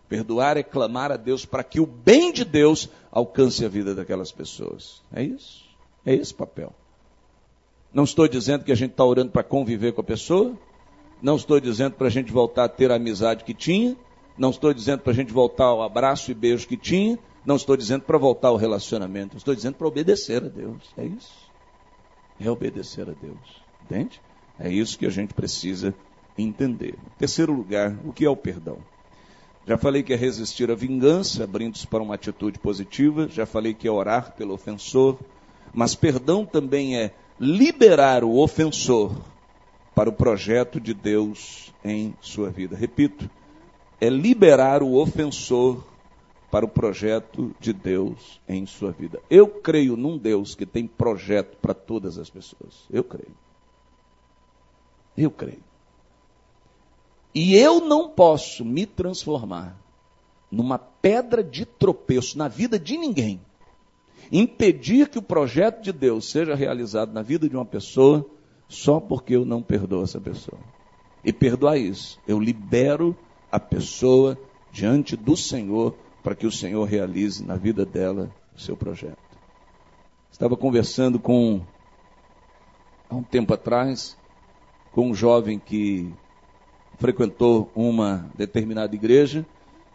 [0.09, 4.29] Perdoar é clamar a Deus para que o bem de Deus alcance a vida daquelas
[4.29, 5.01] pessoas.
[5.13, 5.63] É isso.
[6.05, 6.73] É esse papel.
[7.93, 10.53] Não estou dizendo que a gente está orando para conviver com a pessoa.
[11.21, 13.95] Não estou dizendo para a gente voltar a ter a amizade que tinha.
[14.37, 17.17] Não estou dizendo para a gente voltar ao abraço e beijo que tinha.
[17.45, 19.37] Não estou dizendo para voltar ao relacionamento.
[19.37, 20.91] Estou dizendo para obedecer a Deus.
[20.97, 21.49] É isso.
[22.39, 23.61] é obedecer a Deus.
[23.83, 24.21] Entende?
[24.59, 25.93] É isso que a gente precisa
[26.37, 26.95] entender.
[27.17, 28.77] Terceiro lugar, o que é o perdão?
[29.65, 33.27] Já falei que é resistir à vingança, abrindo-se para uma atitude positiva.
[33.27, 35.17] Já falei que é orar pelo ofensor.
[35.73, 39.15] Mas perdão também é liberar o ofensor
[39.95, 42.75] para o projeto de Deus em sua vida.
[42.75, 43.29] Repito,
[43.99, 45.83] é liberar o ofensor
[46.51, 49.21] para o projeto de Deus em sua vida.
[49.29, 52.85] Eu creio num Deus que tem projeto para todas as pessoas.
[52.91, 53.33] Eu creio.
[55.17, 55.63] Eu creio.
[57.33, 59.79] E eu não posso me transformar
[60.51, 63.39] numa pedra de tropeço na vida de ninguém,
[64.29, 68.29] impedir que o projeto de Deus seja realizado na vida de uma pessoa
[68.67, 70.59] só porque eu não perdoo essa pessoa.
[71.23, 73.15] E perdoar isso, eu libero
[73.49, 74.37] a pessoa
[74.71, 79.17] diante do Senhor para que o Senhor realize na vida dela o seu projeto.
[80.31, 81.61] Estava conversando com,
[83.09, 84.17] há um tempo atrás,
[84.91, 86.11] com um jovem que
[86.97, 89.45] frequentou uma determinada igreja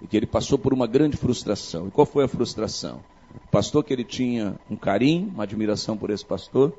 [0.03, 1.89] e que ele passou por uma grande frustração.
[1.89, 3.01] E qual foi a frustração?
[3.35, 6.73] O pastor que ele tinha um carinho, uma admiração por esse pastor,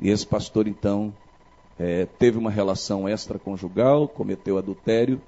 [0.00, 1.12] e esse pastor então
[1.78, 5.20] é, teve uma relação extraconjugal, cometeu adultério,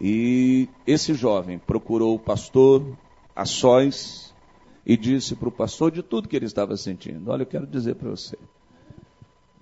[0.00, 2.84] e esse jovem procurou o pastor
[3.34, 4.34] a sós
[4.84, 7.94] e disse para o pastor de tudo que ele estava sentindo: Olha, eu quero dizer
[7.94, 8.36] para você,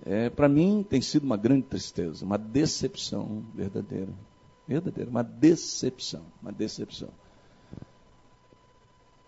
[0.05, 4.11] é, para mim tem sido uma grande tristeza, uma decepção verdadeira.
[4.67, 7.09] Verdadeira, uma decepção, uma decepção.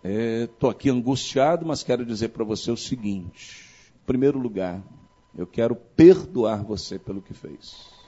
[0.02, 4.82] Estou é, aqui angustiado, mas quero dizer para você o seguinte: em primeiro lugar,
[5.36, 8.03] eu quero perdoar você pelo que fez.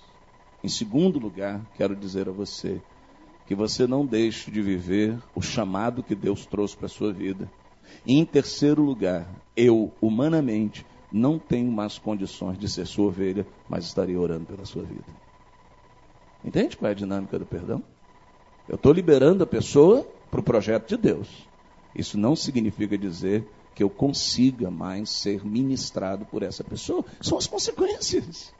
[0.66, 2.82] Em segundo lugar, quero dizer a você
[3.46, 7.48] que você não deixe de viver o chamado que Deus trouxe para a sua vida.
[8.04, 13.84] E em terceiro lugar, eu, humanamente, não tenho mais condições de ser sua ovelha, mas
[13.84, 15.04] estaria orando pela sua vida.
[16.44, 17.80] Entende qual é a dinâmica do perdão?
[18.68, 20.02] Eu estou liberando a pessoa
[20.32, 21.48] para o projeto de Deus.
[21.94, 27.04] Isso não significa dizer que eu consiga mais ser ministrado por essa pessoa.
[27.20, 28.52] São as consequências.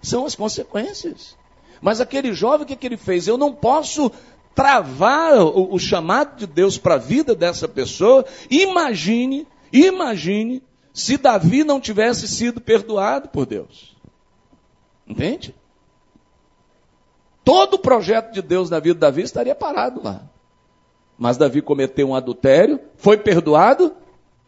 [0.00, 1.36] São as consequências.
[1.80, 3.26] Mas aquele jovem, o que, que ele fez?
[3.26, 4.10] Eu não posso
[4.54, 8.24] travar o, o chamado de Deus para a vida dessa pessoa.
[8.50, 10.62] Imagine, imagine
[10.92, 13.96] se Davi não tivesse sido perdoado por Deus.
[15.06, 15.54] Entende?
[17.44, 20.22] Todo o projeto de Deus na vida de Davi estaria parado lá.
[21.16, 23.94] Mas Davi cometeu um adultério, foi perdoado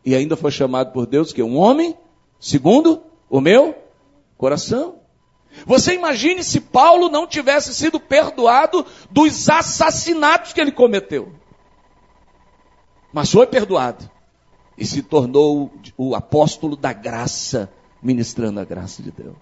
[0.05, 1.97] e ainda foi chamado por Deus que é um homem
[2.39, 3.75] segundo o meu
[4.37, 5.00] coração.
[5.67, 11.33] Você imagine se Paulo não tivesse sido perdoado dos assassinatos que ele cometeu.
[13.13, 14.09] Mas foi perdoado
[14.79, 17.71] e se tornou o apóstolo da graça,
[18.03, 19.37] ministrando a graça de Deus.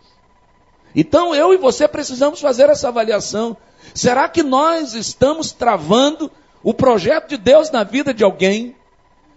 [0.94, 3.56] Então eu e você precisamos fazer essa avaliação.
[3.94, 6.30] Será que nós estamos travando
[6.62, 8.74] o projeto de Deus na vida de alguém?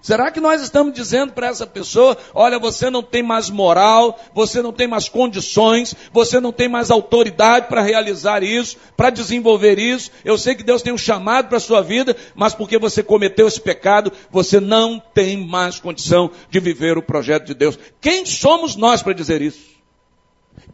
[0.01, 4.61] Será que nós estamos dizendo para essa pessoa: olha, você não tem mais moral, você
[4.61, 10.09] não tem mais condições, você não tem mais autoridade para realizar isso, para desenvolver isso.
[10.25, 13.47] Eu sei que Deus tem um chamado para a sua vida, mas porque você cometeu
[13.47, 17.77] esse pecado, você não tem mais condição de viver o projeto de Deus.
[17.99, 19.69] Quem somos nós para dizer isso?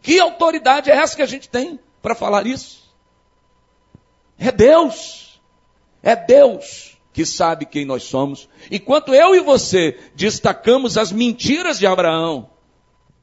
[0.01, 2.87] Que autoridade é essa que a gente tem para falar isso?
[4.39, 5.41] É Deus.
[6.01, 8.47] É Deus que sabe quem nós somos.
[8.69, 12.47] Enquanto eu e você destacamos as mentiras de Abraão,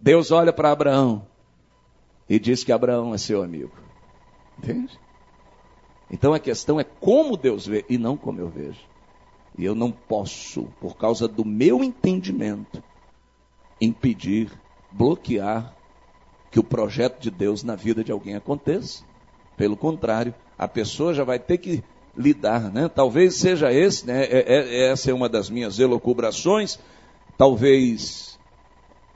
[0.00, 1.24] Deus olha para Abraão
[2.28, 3.70] e diz que Abraão é seu amigo.
[4.58, 4.98] Entende?
[6.10, 8.80] Então a questão é como Deus vê e não como eu vejo.
[9.56, 12.82] E eu não posso, por causa do meu entendimento,
[13.80, 14.50] impedir,
[14.90, 15.72] bloquear
[16.50, 19.04] que o projeto de Deus na vida de alguém aconteça.
[19.56, 21.84] Pelo contrário, a pessoa já vai ter que
[22.16, 22.88] lidar, né?
[22.88, 24.24] Talvez seja esse, né?
[24.24, 26.78] É, é, essa é uma das minhas elocubrações,
[27.36, 28.38] talvez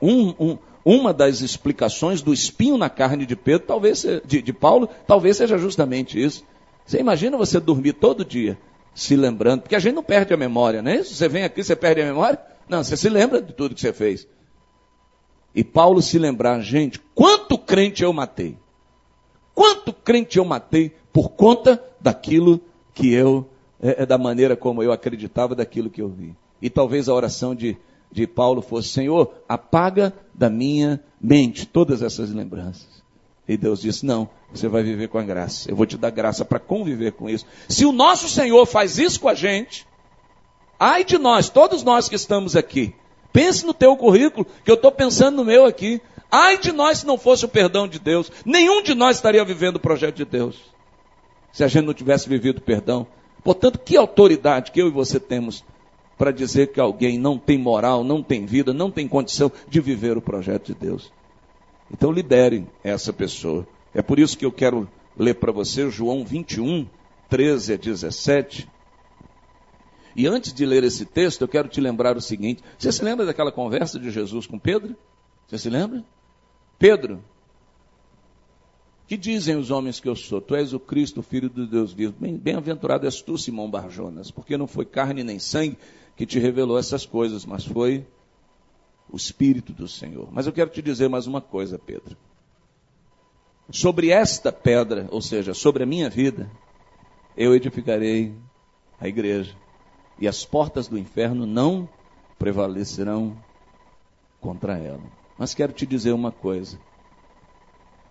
[0.01, 4.89] um, um, uma das explicações do espinho na carne de Pedro, talvez de, de Paulo,
[5.07, 6.45] talvez seja justamente isso.
[6.85, 8.59] Você imagina você dormir todo dia
[8.95, 11.15] se lembrando, porque a gente não perde a memória, não é isso?
[11.15, 12.41] Você vem aqui, você perde a memória?
[12.69, 14.27] Não, você se lembra de tudo que você fez.
[15.55, 18.59] E Paulo se lembrar, gente, quanto crente eu matei?
[19.55, 22.61] Quanto crente eu matei por conta daquilo
[22.99, 23.49] que eu,
[23.81, 26.35] é, é, da maneira como eu acreditava daquilo que eu vi.
[26.61, 27.77] E talvez a oração de,
[28.11, 32.89] de Paulo fosse: Senhor, apaga da minha mente todas essas lembranças.
[33.47, 35.71] E Deus disse: Não, você vai viver com a graça.
[35.71, 37.47] Eu vou te dar graça para conviver com isso.
[37.69, 39.87] Se o nosso Senhor faz isso com a gente,
[40.79, 42.93] ai de nós, todos nós que estamos aqui.
[43.33, 46.01] Pense no teu currículo, que eu estou pensando no meu aqui.
[46.31, 48.31] Ai de nós se não fosse o perdão de Deus.
[48.45, 50.57] Nenhum de nós estaria vivendo o projeto de Deus.
[51.53, 53.07] Se a gente não tivesse vivido perdão.
[53.43, 55.65] Portanto, que autoridade que eu e você temos
[56.17, 60.17] para dizer que alguém não tem moral, não tem vida, não tem condição de viver
[60.17, 61.13] o projeto de Deus?
[61.91, 63.67] Então, libere essa pessoa.
[63.95, 66.87] É por isso que eu quero ler para você João 21,
[67.29, 68.69] 13 a 17.
[70.15, 73.25] E antes de ler esse texto, eu quero te lembrar o seguinte: você se lembra
[73.25, 74.97] daquela conversa de Jesus com Pedro?
[75.47, 76.05] Você se lembra?
[76.79, 77.23] Pedro,
[79.09, 80.38] que dizem os homens que eu sou?
[80.38, 82.14] Tu és o Cristo, Filho do Deus vivo.
[82.21, 85.79] Bem-aventurado és tu, Simão Barjonas, porque não foi carne nem sangue
[86.14, 88.07] que te revelou essas coisas, mas foi
[89.11, 90.29] o Espírito do Senhor.
[90.31, 92.18] Mas eu quero te dizer mais uma coisa, Pedro.
[93.71, 96.51] Sobre esta pedra, ou seja, sobre a minha vida,
[97.35, 98.35] eu edificarei
[99.01, 99.57] a igreja,
[100.18, 101.88] e as portas do inferno não
[102.38, 103.35] prevalecerão
[104.38, 105.01] contra ela.
[105.38, 106.79] Mas quero te dizer uma coisa.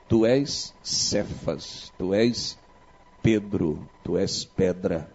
[0.07, 2.57] Tu és Cefas, tu és
[3.21, 5.09] Pedro, tu és pedra.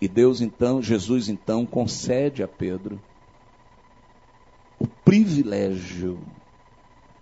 [0.00, 3.00] E Deus então, Jesus então, concede a Pedro
[4.78, 6.20] o privilégio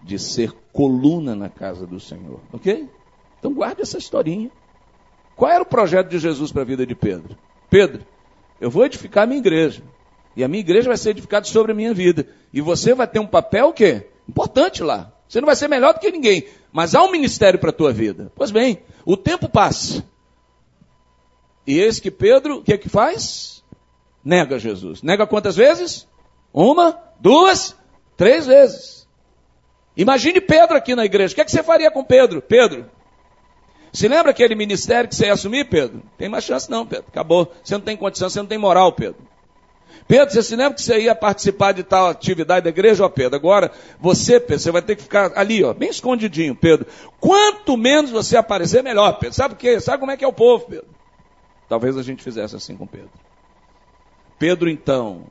[0.03, 2.41] de ser coluna na casa do Senhor.
[2.53, 2.89] Ok?
[3.39, 4.51] Então guarde essa historinha.
[5.37, 7.37] Qual era o projeto de Jesus para a vida de Pedro?
[7.71, 8.05] Pedro,
[8.61, 9.83] eu vou edificar a minha igreja.
[10.37, 12.27] E a minha igreja vai ser edificada sobre a minha vida.
[12.53, 14.09] E você vai ter um papel o quê?
[14.29, 15.14] Importante lá.
[15.35, 16.47] Você não vai ser melhor do que ninguém.
[16.73, 18.31] Mas há um ministério para a tua vida.
[18.37, 20.05] Pois bem, o tempo passa.
[21.67, 23.65] E eis que Pedro, o que é que faz?
[24.25, 25.03] Nega Jesus.
[25.03, 26.07] Nega quantas vezes?
[26.53, 27.77] Uma, duas,
[28.17, 29.09] três vezes.
[29.97, 31.33] Imagine Pedro aqui na igreja.
[31.33, 32.41] O que, é que você faria com Pedro?
[32.41, 32.89] Pedro,
[33.93, 36.01] se lembra aquele ministério que você ia assumir, Pedro?
[36.17, 37.07] Tem mais chance não, Pedro.
[37.09, 37.53] Acabou.
[37.61, 39.21] Você não tem condição, você não tem moral, Pedro.
[40.07, 43.37] Pedro, você se lembra que você ia participar de tal atividade da igreja, ó Pedro?
[43.37, 46.87] Agora, você, Pedro, você vai ter que ficar ali, ó, bem escondidinho, Pedro.
[47.19, 49.35] Quanto menos você aparecer, melhor, Pedro.
[49.35, 49.81] Sabe o quê?
[49.81, 50.87] Sabe como é que é o povo, Pedro?
[51.69, 53.11] Talvez a gente fizesse assim com Pedro.
[54.39, 55.25] Pedro, então,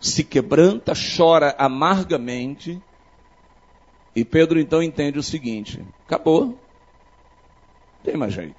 [0.00, 2.82] se quebranta, chora amargamente,
[4.16, 6.46] e Pedro, então, entende o seguinte: acabou.
[6.46, 6.58] Não
[8.04, 8.56] tem mais jeito.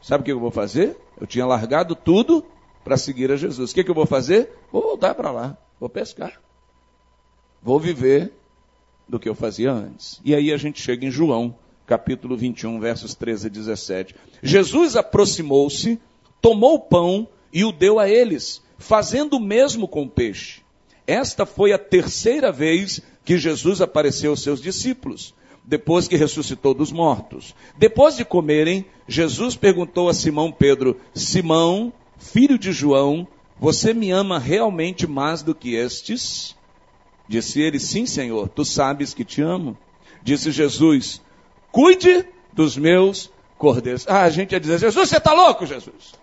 [0.00, 0.96] Sabe o que eu vou fazer?
[1.20, 2.44] Eu tinha largado tudo
[2.84, 3.70] para seguir a Jesus.
[3.70, 4.50] O que, que eu vou fazer?
[4.70, 6.40] Vou voltar para lá, vou pescar.
[7.62, 8.30] Vou viver
[9.08, 10.20] do que eu fazia antes.
[10.22, 14.14] E aí a gente chega em João, capítulo 21, versos 13 a 17.
[14.42, 15.98] Jesus aproximou-se,
[16.40, 20.62] tomou o pão e o deu a eles, fazendo o mesmo com o peixe.
[21.06, 26.92] Esta foi a terceira vez que Jesus apareceu aos seus discípulos, depois que ressuscitou dos
[26.92, 27.54] mortos.
[27.78, 33.26] Depois de comerem, Jesus perguntou a Simão Pedro: Simão, filho de João,
[33.58, 36.56] você me ama realmente mais do que estes?
[37.28, 39.76] Disse ele: Sim, Senhor, tu sabes que te amo.
[40.22, 41.22] Disse Jesus:
[41.70, 44.06] Cuide dos meus cordeiros.
[44.08, 46.14] Ah, a gente ia dizer: Jesus, você está louco, Jesus?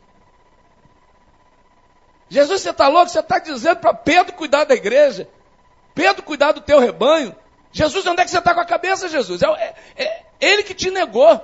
[2.30, 3.10] Jesus, você está louco?
[3.10, 5.28] Você está dizendo para Pedro cuidar da igreja,
[5.94, 7.36] Pedro cuidar do teu rebanho.
[7.74, 9.42] Jesus, onde é que você está com a cabeça, Jesus?
[9.42, 11.42] É, é, é ele que te negou.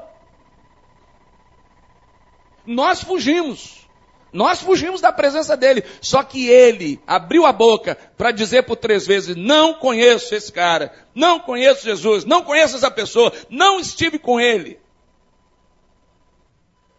[2.66, 3.87] Nós fugimos.
[4.32, 5.84] Nós fugimos da presença dele.
[6.02, 10.94] Só que ele abriu a boca para dizer por três vezes: Não conheço esse cara,
[11.16, 14.80] não conheço Jesus, não conheço essa pessoa, não estive com ele.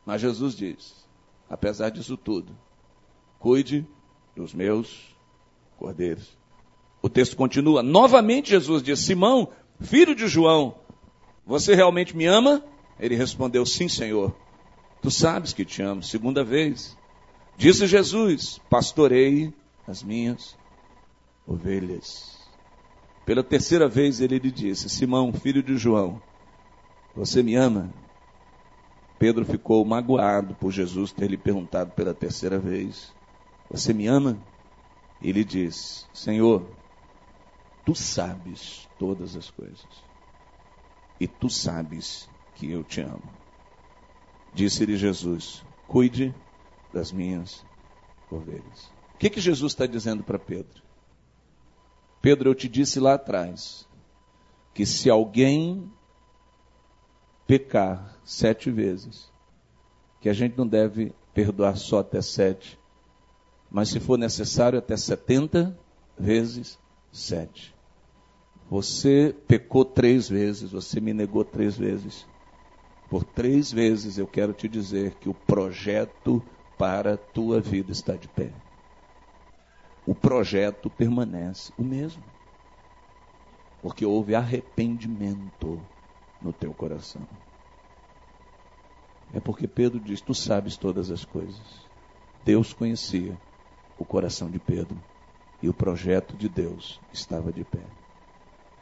[0.04, 0.94] Mas Jesus diz:
[1.48, 2.56] Apesar disso tudo,
[3.38, 3.86] cuide
[4.34, 5.16] dos meus
[5.78, 6.36] cordeiros.
[7.00, 7.82] O texto continua.
[7.82, 9.48] Novamente Jesus diz: Simão,
[9.80, 10.76] filho de João,
[11.46, 12.64] você realmente me ama?
[12.98, 14.34] Ele respondeu: Sim, Senhor.
[15.00, 16.02] Tu sabes que te amo.
[16.02, 16.96] Segunda vez.
[17.58, 19.52] Disse Jesus: Pastorei
[19.84, 20.56] as minhas
[21.44, 22.38] ovelhas.
[23.26, 26.22] Pela terceira vez ele lhe disse: Simão, filho de João,
[27.16, 27.92] você me ama?
[29.18, 33.12] Pedro ficou magoado por Jesus ter lhe perguntado pela terceira vez:
[33.68, 34.40] Você me ama?
[35.20, 36.64] Ele disse: Senhor,
[37.84, 40.04] tu sabes todas as coisas,
[41.18, 43.36] e tu sabes que eu te amo.
[44.54, 46.32] Disse-lhe Jesus: Cuide
[46.92, 47.64] das minhas
[48.30, 48.92] ovelhas.
[49.14, 50.82] O que, que Jesus está dizendo para Pedro?
[52.20, 53.88] Pedro, eu te disse lá atrás
[54.74, 55.90] que se alguém
[57.46, 59.32] pecar sete vezes,
[60.20, 62.78] que a gente não deve perdoar só até sete,
[63.70, 65.78] mas se for necessário até setenta
[66.18, 66.78] vezes
[67.12, 67.74] sete.
[68.70, 72.26] Você pecou três vezes, você me negou três vezes.
[73.08, 76.42] Por três vezes eu quero te dizer que o projeto
[76.78, 78.52] para tua vida está de pé.
[80.06, 82.22] O projeto permanece o mesmo.
[83.82, 85.80] Porque houve arrependimento
[86.40, 87.26] no teu coração.
[89.34, 91.60] É porque Pedro diz: Tu sabes todas as coisas.
[92.44, 93.36] Deus conhecia
[93.98, 94.96] o coração de Pedro
[95.60, 97.82] e o projeto de Deus estava de pé.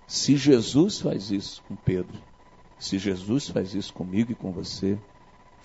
[0.06, 2.16] Se Jesus faz isso com Pedro,
[2.78, 4.96] se Jesus faz isso comigo e com você,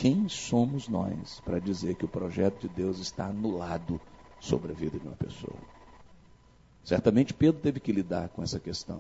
[0.02, 4.02] quem somos nós para dizer que o projeto de Deus está anulado
[4.40, 5.60] sobre a vida de uma pessoa?
[6.84, 9.00] Certamente Pedro teve que lidar com essa questão.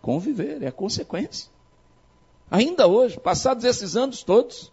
[0.00, 1.48] Conviver é a consequência.
[2.50, 4.72] Ainda hoje, passados esses anos todos,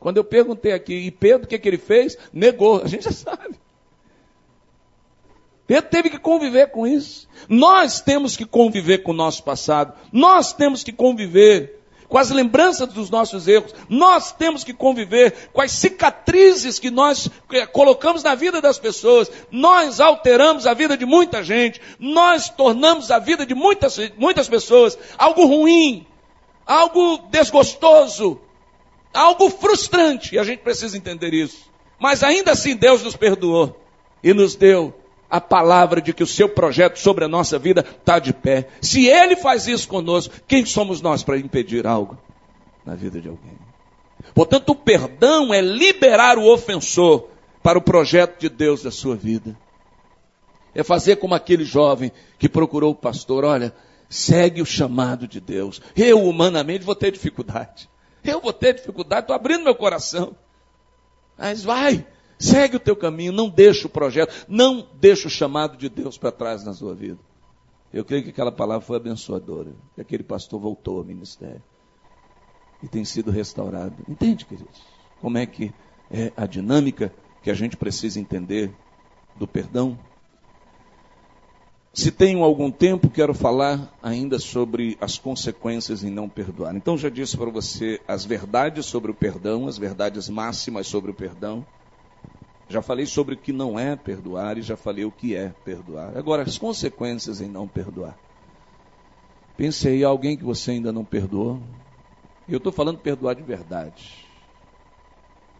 [0.00, 2.16] quando eu perguntei aqui, e Pedro, o que, que ele fez?
[2.32, 2.80] Negou.
[2.80, 3.60] A gente já sabe.
[5.66, 7.28] Pedro teve que conviver com isso.
[7.50, 9.92] Nós temos que conviver com o nosso passado.
[10.10, 11.81] Nós temos que conviver
[12.12, 13.74] com as lembranças dos nossos erros.
[13.88, 19.32] Nós temos que conviver com as cicatrizes que nós eh, colocamos na vida das pessoas.
[19.50, 21.80] Nós alteramos a vida de muita gente.
[21.98, 26.06] Nós tornamos a vida de muitas, muitas pessoas algo ruim,
[26.66, 28.38] algo desgostoso,
[29.14, 30.34] algo frustrante.
[30.34, 31.70] E a gente precisa entender isso.
[31.98, 33.74] Mas ainda assim Deus nos perdoou
[34.22, 34.92] e nos deu
[35.32, 38.68] a palavra de que o seu projeto sobre a nossa vida está de pé.
[38.82, 42.18] Se ele faz isso conosco, quem somos nós para impedir algo
[42.84, 43.58] na vida de alguém?
[44.34, 47.30] Portanto, o perdão é liberar o ofensor
[47.62, 49.58] para o projeto de Deus da sua vida.
[50.74, 53.74] É fazer como aquele jovem que procurou o pastor, olha,
[54.10, 55.80] segue o chamado de Deus.
[55.96, 57.88] Eu, humanamente, vou ter dificuldade.
[58.22, 60.36] Eu vou ter dificuldade, estou abrindo meu coração.
[61.38, 62.06] Mas vai,
[62.42, 66.32] Segue o teu caminho, não deixa o projeto, não deixa o chamado de Deus para
[66.32, 67.18] trás na sua vida.
[67.92, 71.62] Eu creio que aquela palavra foi abençoadora, que aquele pastor voltou ao ministério
[72.82, 73.94] e tem sido restaurado.
[74.08, 74.82] Entende, queridos?
[75.20, 75.72] Como é que
[76.10, 77.14] é a dinâmica
[77.44, 78.74] que a gente precisa entender
[79.36, 79.96] do perdão?
[81.94, 86.74] Se tenho algum tempo, quero falar ainda sobre as consequências em não perdoar.
[86.74, 91.14] Então, já disse para você as verdades sobre o perdão, as verdades máximas sobre o
[91.14, 91.64] perdão.
[92.72, 96.16] Já falei sobre o que não é perdoar e já falei o que é perdoar.
[96.16, 98.16] Agora, as consequências em não perdoar.
[99.58, 101.60] Pense aí, alguém que você ainda não perdoou.
[102.48, 104.26] Eu estou falando perdoar de verdade.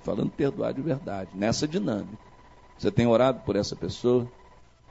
[0.03, 2.17] Falando perdoar de verdade, nessa dinâmica.
[2.79, 4.27] Você tem orado por essa pessoa?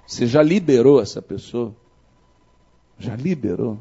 [0.05, 1.75] Você já liberou essa pessoa?
[2.99, 3.79] Já liberou?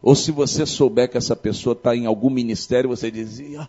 [0.00, 3.68] Ou se você souber que essa pessoa está em algum ministério, você dizia,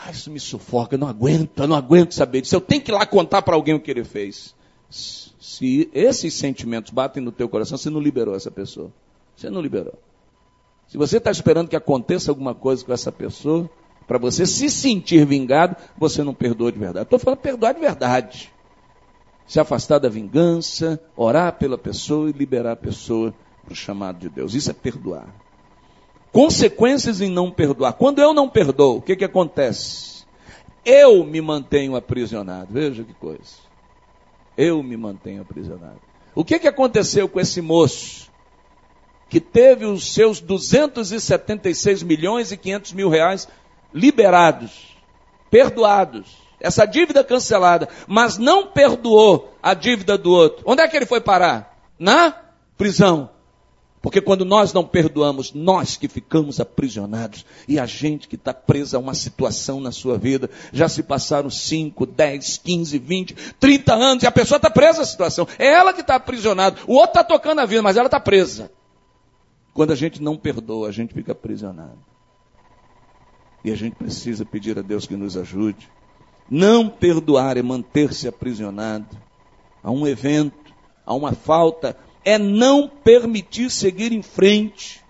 [0.00, 2.54] ah, isso me sufoca, eu não aguento, eu não aguento saber disso.
[2.54, 4.54] Eu tenho que ir lá contar para alguém o que ele fez.
[4.88, 8.92] Se esses sentimentos batem no teu coração, você não liberou essa pessoa.
[9.36, 9.94] Você não liberou.
[10.86, 13.68] Se você está esperando que aconteça alguma coisa com essa pessoa,
[14.06, 17.04] para você se sentir vingado, você não perdoa de verdade.
[17.04, 18.52] Estou falando perdoar de verdade.
[19.48, 23.34] Se afastar da vingança, orar pela pessoa e liberar a pessoa
[23.64, 24.54] para o chamado de Deus.
[24.54, 25.28] Isso é perdoar
[26.32, 27.92] consequências em não perdoar.
[27.94, 30.24] Quando eu não perdoo, o que, que acontece?
[30.84, 32.68] Eu me mantenho aprisionado.
[32.70, 33.68] Veja que coisa.
[34.56, 36.00] Eu me mantenho aprisionado.
[36.34, 38.28] O que, que aconteceu com esse moço
[39.28, 43.48] que teve os seus 276 milhões e 500 mil reais
[43.92, 44.96] liberados,
[45.50, 50.64] perdoados, essa dívida cancelada, mas não perdoou a dívida do outro?
[50.66, 51.76] Onde é que ele foi parar?
[51.98, 52.34] Na
[52.76, 53.30] prisão.
[54.00, 58.96] Porque quando nós não perdoamos, nós que ficamos aprisionados e a gente que está presa
[58.96, 64.22] a uma situação na sua vida, já se passaram 5, 10, 15, 20, 30 anos
[64.22, 65.48] e a pessoa está presa à situação.
[65.58, 66.78] É ela que está aprisionada.
[66.86, 68.70] O outro está tocando a vida, mas ela está presa.
[69.74, 71.98] Quando a gente não perdoa, a gente fica aprisionado.
[73.64, 75.90] E a gente precisa pedir a Deus que nos ajude.
[76.48, 79.16] Não perdoar é manter-se aprisionado
[79.82, 80.72] a um evento,
[81.04, 81.96] a uma falta,
[82.28, 85.02] é não permitir seguir em frente.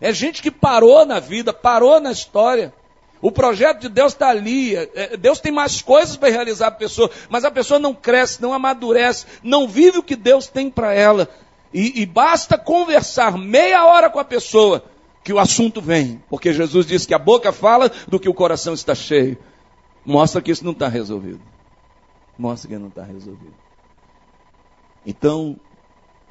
[0.00, 2.72] É gente que parou na vida, parou na história.
[3.20, 4.74] O projeto de Deus está ali.
[4.74, 8.40] É, é, Deus tem mais coisas para realizar a pessoa, mas a pessoa não cresce,
[8.40, 11.28] não amadurece, não vive o que Deus tem para ela.
[11.74, 14.82] E, e basta conversar meia hora com a pessoa
[15.22, 18.72] que o assunto vem, porque Jesus disse que a boca fala do que o coração
[18.72, 19.36] está cheio.
[20.06, 21.42] Mostra que isso não está resolvido.
[22.38, 23.54] Mostra que não está resolvido.
[25.04, 25.60] Então,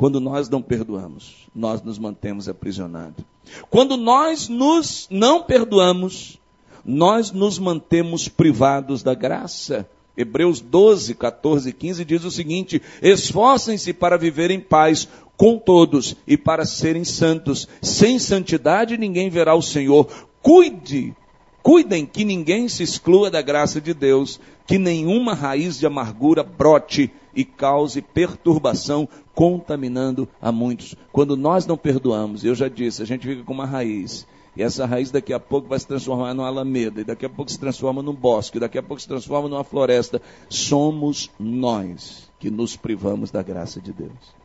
[0.02, 3.24] quando nós não perdoamos, nós nos mantemos aprisionados.
[3.70, 6.39] Quando nós nos não perdoamos,
[6.84, 9.88] nós nos mantemos privados da graça.
[10.18, 16.16] Hebreus 12, 14 e 15 diz o seguinte: Esforcem-se para viver em paz com todos
[16.26, 17.68] e para serem santos.
[17.80, 20.08] Sem santidade ninguém verá o Senhor.
[20.41, 21.16] Cuide
[21.64, 27.12] Cuidem que ninguém se exclua da graça de Deus, que nenhuma raiz de amargura brote
[27.36, 30.95] e cause perturbação, contaminando a muitos.
[31.12, 34.26] Quando nós não perdoamos, eu já disse, a gente fica com uma raiz.
[34.55, 37.49] E essa raiz daqui a pouco vai se transformar numa alameda, e daqui a pouco
[37.49, 40.22] se transforma num bosque, daqui a pouco se transforma numa floresta.
[40.49, 44.36] Somos nós que nos privamos da graça de Deus.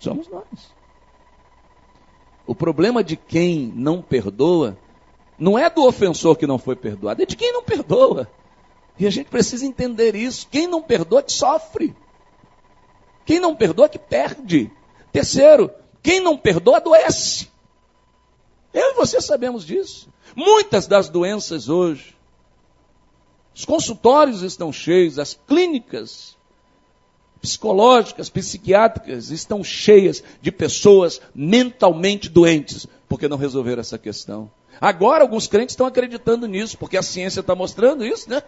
[0.00, 0.72] Somos nós.
[2.44, 4.76] O problema de quem não perdoa
[5.42, 8.30] não é do ofensor que não foi perdoado, é de quem não perdoa.
[8.96, 10.46] E a gente precisa entender isso.
[10.48, 11.96] Quem não perdoa que sofre.
[13.26, 14.70] Quem não perdoa que perde.
[15.10, 15.68] Terceiro,
[16.00, 17.50] quem não perdoa adoece.
[18.72, 20.08] Eu e você sabemos disso.
[20.36, 22.16] Muitas das doenças hoje,
[23.52, 26.36] os consultórios estão cheios, as clínicas
[27.40, 34.48] psicológicas, psiquiátricas estão cheias de pessoas mentalmente doentes, porque não resolveram essa questão.
[34.80, 38.42] Agora alguns crentes estão acreditando nisso, porque a ciência está mostrando isso, né?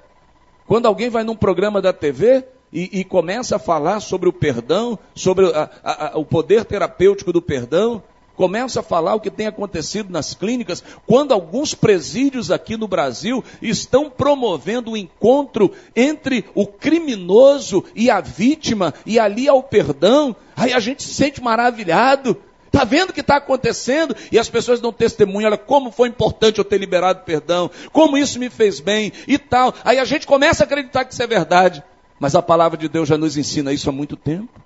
[0.66, 4.98] Quando alguém vai num programa da TV e, e começa a falar sobre o perdão,
[5.14, 8.02] sobre a, a, a, o poder terapêutico do perdão,
[8.34, 13.44] começa a falar o que tem acontecido nas clínicas, quando alguns presídios aqui no Brasil
[13.62, 19.62] estão promovendo o um encontro entre o criminoso e a vítima, e ali há o
[19.62, 22.36] perdão, aí a gente se sente maravilhado.
[22.74, 24.16] Está vendo o que está acontecendo?
[24.32, 28.36] E as pessoas dão testemunho, olha como foi importante eu ter liberado perdão, como isso
[28.36, 29.72] me fez bem e tal.
[29.84, 31.84] Aí a gente começa a acreditar que isso é verdade.
[32.18, 34.60] Mas a palavra de Deus já nos ensina isso há muito tempo.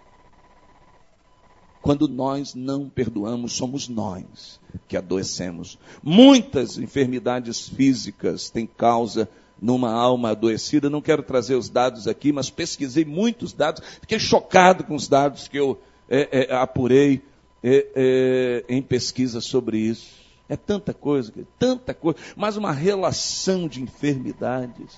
[1.82, 5.78] Quando nós não perdoamos, somos nós que adoecemos.
[6.02, 9.28] Muitas enfermidades físicas têm causa
[9.61, 10.88] numa alma adoecida.
[10.88, 13.82] Não quero trazer os dados aqui, mas pesquisei muitos dados.
[14.00, 15.78] Fiquei chocado com os dados que eu
[16.09, 17.22] é, é, apurei
[17.62, 20.18] é, é, em pesquisa sobre isso.
[20.48, 24.96] É tanta coisa, tanta coisa, mas uma relação de enfermidades,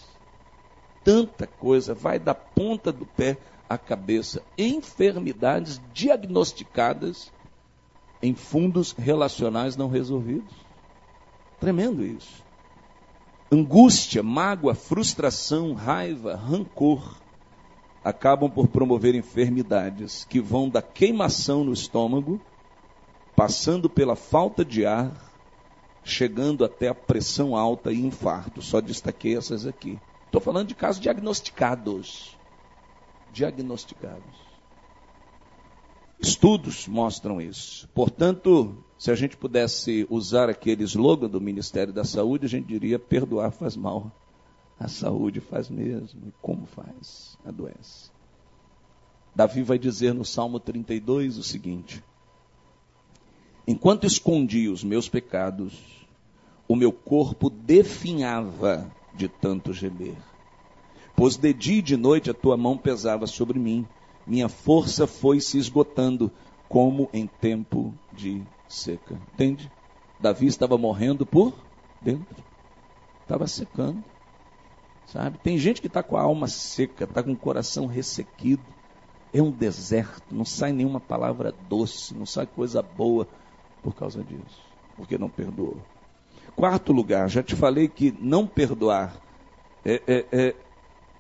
[1.03, 3.37] tanta coisa, vai da ponta do pé
[3.69, 4.43] à cabeça.
[4.57, 7.33] Enfermidades diagnosticadas
[8.23, 10.55] em fundos relacionais não resolvidos.
[11.59, 12.45] Tremendo isso.
[13.51, 17.21] Angústia, mágoa, frustração, raiva, rancor
[18.05, 22.41] acabam por promover enfermidades que vão da queimação no estômago
[23.41, 25.11] passando pela falta de ar,
[26.05, 28.61] chegando até a pressão alta e infarto.
[28.61, 29.99] Só destaquei essas aqui.
[30.27, 32.37] Estou falando de casos diagnosticados.
[33.33, 34.37] Diagnosticados.
[36.21, 37.89] Estudos mostram isso.
[37.95, 42.99] Portanto, se a gente pudesse usar aquele slogan do Ministério da Saúde, a gente diria:
[42.99, 44.13] perdoar faz mal.
[44.79, 46.29] A saúde faz mesmo.
[46.29, 48.11] E como faz a doença?
[49.35, 52.05] Davi vai dizer no Salmo 32 o seguinte:
[53.71, 55.81] Enquanto escondia os meus pecados,
[56.67, 60.17] o meu corpo definhava de tanto gemer.
[61.15, 63.87] Pois de dia e de noite a tua mão pesava sobre mim,
[64.27, 66.33] minha força foi se esgotando,
[66.69, 69.17] como em tempo de seca.
[69.35, 69.71] Entende?
[70.19, 71.55] Davi estava morrendo por
[72.03, 72.43] dentro,
[73.23, 74.03] estava secando.
[75.07, 75.39] Sabe?
[75.39, 78.65] Tem gente que está com a alma seca, está com o coração ressequido.
[79.33, 83.29] É um deserto, não sai nenhuma palavra doce, não sai coisa boa
[83.83, 84.63] por causa disso,
[84.97, 85.77] porque não perdoou.
[86.57, 89.21] Quarto lugar, já te falei que não perdoar
[89.85, 90.55] é, é, é,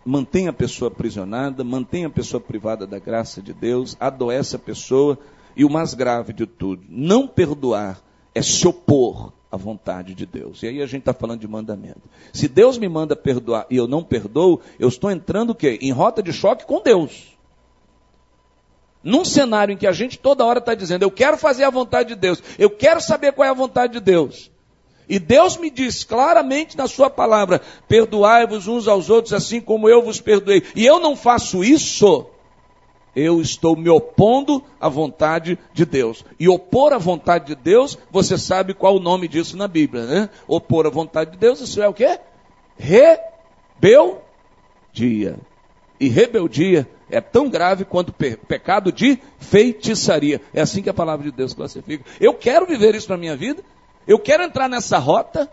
[0.04, 5.18] mantém a pessoa aprisionada, mantém a pessoa privada da graça de Deus, adoece a pessoa,
[5.56, 8.00] e o mais grave de tudo, não perdoar
[8.34, 10.62] é se opor à vontade de Deus.
[10.62, 12.02] E aí a gente está falando de mandamento.
[12.32, 15.78] Se Deus me manda perdoar e eu não perdoo, eu estou entrando o quê?
[15.82, 17.36] Em rota de choque com Deus.
[19.02, 22.10] Num cenário em que a gente toda hora está dizendo, eu quero fazer a vontade
[22.10, 24.50] de Deus, eu quero saber qual é a vontade de Deus.
[25.08, 30.02] E Deus me diz claramente na Sua palavra: perdoai-vos uns aos outros, assim como eu
[30.02, 30.62] vos perdoei.
[30.76, 32.26] E eu não faço isso,
[33.16, 36.24] eu estou me opondo à vontade de Deus.
[36.38, 40.28] E opor à vontade de Deus, você sabe qual o nome disso na Bíblia, né?
[40.46, 42.20] Opor à vontade de Deus, isso é o quê?
[42.78, 44.20] Rebeldia.
[46.00, 50.40] E rebeldia é tão grave quanto pe pecado de feitiçaria.
[50.54, 52.04] É assim que a palavra de Deus classifica.
[52.18, 53.62] Eu quero viver isso na minha vida.
[54.06, 55.50] Eu quero entrar nessa rota.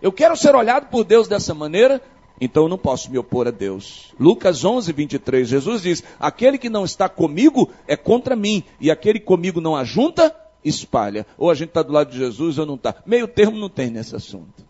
[0.00, 2.00] Eu quero ser olhado por Deus dessa maneira.
[2.40, 4.12] Então eu não posso me opor a Deus.
[4.18, 9.20] Lucas 11, 23, Jesus diz: Aquele que não está comigo é contra mim, e aquele
[9.20, 11.26] que comigo não ajunta, espalha.
[11.38, 12.96] Ou a gente está do lado de Jesus ou não está.
[13.06, 14.64] Meio termo não tem nesse assunto.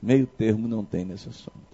[0.00, 1.65] Meio termo não tem nesse assunto.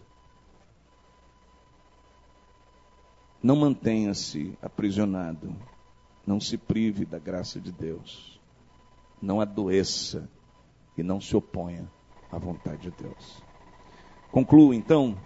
[3.43, 5.55] Não mantenha-se aprisionado.
[6.27, 8.41] Não se prive da graça de Deus.
[9.21, 10.29] Não adoeça
[10.97, 11.91] e não se oponha.
[12.31, 13.43] a vontade de Deus.
[14.31, 15.19] Concluo então,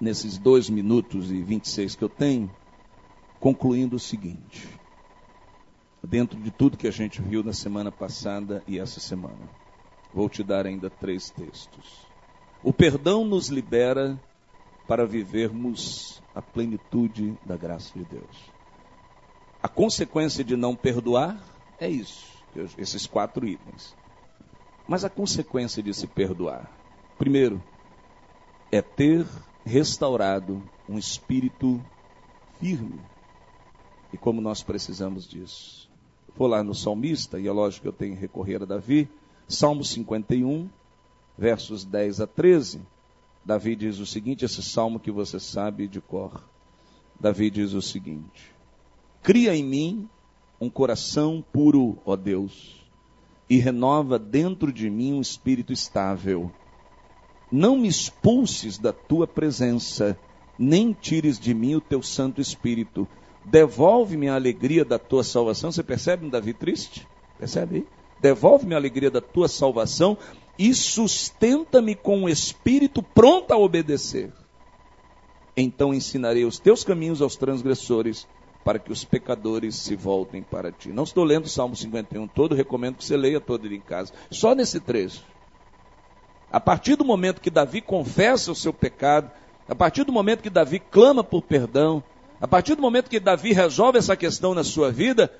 [0.00, 2.50] nesses dois minutos e 26 que eu tenho,
[3.38, 4.68] concluindo o seguinte:
[6.02, 9.48] dentro de tudo que a gente viu na semana passada e essa semana,
[10.12, 12.06] vou te dar ainda três textos.
[12.62, 14.20] O perdão nos libera
[14.86, 18.52] para vivermos a plenitude da graça de Deus.
[19.62, 21.42] A consequência de não perdoar
[21.80, 22.26] é isso,
[22.76, 23.96] esses quatro itens.
[24.86, 26.70] Mas a consequência de se perdoar,
[27.18, 27.62] primeiro,
[28.70, 29.26] é ter
[29.64, 31.82] restaurado um espírito
[32.60, 33.00] firme.
[34.12, 35.90] E como nós precisamos disso?
[36.36, 39.08] Vou lá no salmista, e é lógico que eu tenho que recorrer a Davi,
[39.48, 40.68] Salmo 51,
[41.38, 42.82] versos 10 a 13.
[43.44, 46.42] Davi diz o seguinte: esse salmo que você sabe de cor.
[47.20, 48.54] Davi diz o seguinte:
[49.22, 50.08] Cria em mim
[50.60, 52.84] um coração puro, ó Deus,
[53.48, 56.50] e renova dentro de mim um espírito estável.
[57.52, 60.18] Não me expulses da tua presença,
[60.58, 63.06] nem tires de mim o teu Santo Espírito.
[63.44, 65.70] Devolve-me a alegria da tua salvação.
[65.70, 67.06] Você percebe um Davi triste?
[67.38, 67.86] Percebe?
[68.24, 70.16] Devolve-me a alegria da tua salvação
[70.58, 74.32] e sustenta-me com um espírito pronto a obedecer.
[75.54, 78.26] Então ensinarei os teus caminhos aos transgressores,
[78.64, 80.88] para que os pecadores se voltem para ti.
[80.88, 84.10] Não estou lendo o Salmo 51 todo, recomendo que você leia todo ele em casa.
[84.30, 85.22] Só nesse trecho.
[86.50, 89.30] A partir do momento que Davi confessa o seu pecado,
[89.68, 92.02] a partir do momento que Davi clama por perdão,
[92.40, 95.30] a partir do momento que Davi resolve essa questão na sua vida,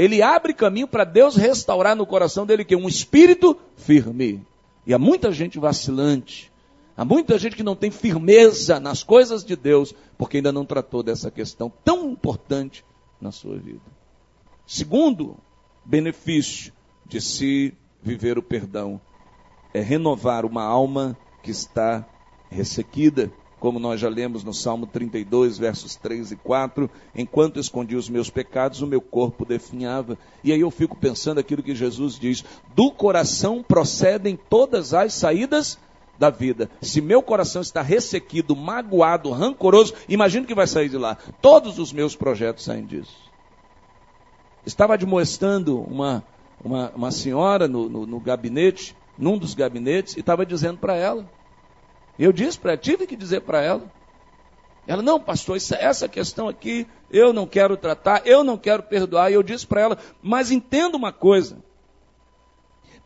[0.00, 4.42] ele abre caminho para Deus restaurar no coração dele que um espírito firme.
[4.86, 6.50] E há muita gente vacilante,
[6.96, 11.02] há muita gente que não tem firmeza nas coisas de Deus, porque ainda não tratou
[11.02, 12.82] dessa questão tão importante
[13.20, 13.82] na sua vida.
[14.66, 15.36] Segundo
[15.84, 16.72] benefício
[17.04, 18.98] de se viver o perdão
[19.74, 22.08] é renovar uma alma que está
[22.48, 23.30] ressequida
[23.60, 28.30] como nós já lemos no Salmo 32, versos 3 e 4, enquanto escondi os meus
[28.30, 30.18] pecados, o meu corpo definhava.
[30.42, 32.42] E aí eu fico pensando aquilo que Jesus diz:
[32.74, 35.78] do coração procedem todas as saídas
[36.18, 36.70] da vida.
[36.80, 41.18] Se meu coração está ressequido, magoado, rancoroso, imagina que vai sair de lá.
[41.42, 43.30] Todos os meus projetos saem disso.
[44.64, 46.24] Estava admoestando uma,
[46.64, 51.26] uma, uma senhora no, no, no gabinete, num dos gabinetes, e estava dizendo para ela
[52.24, 53.90] eu disse para tive que dizer para ela.
[54.86, 59.30] Ela, não, pastor, isso, essa questão aqui eu não quero tratar, eu não quero perdoar.
[59.30, 61.58] E eu disse para ela, mas entenda uma coisa.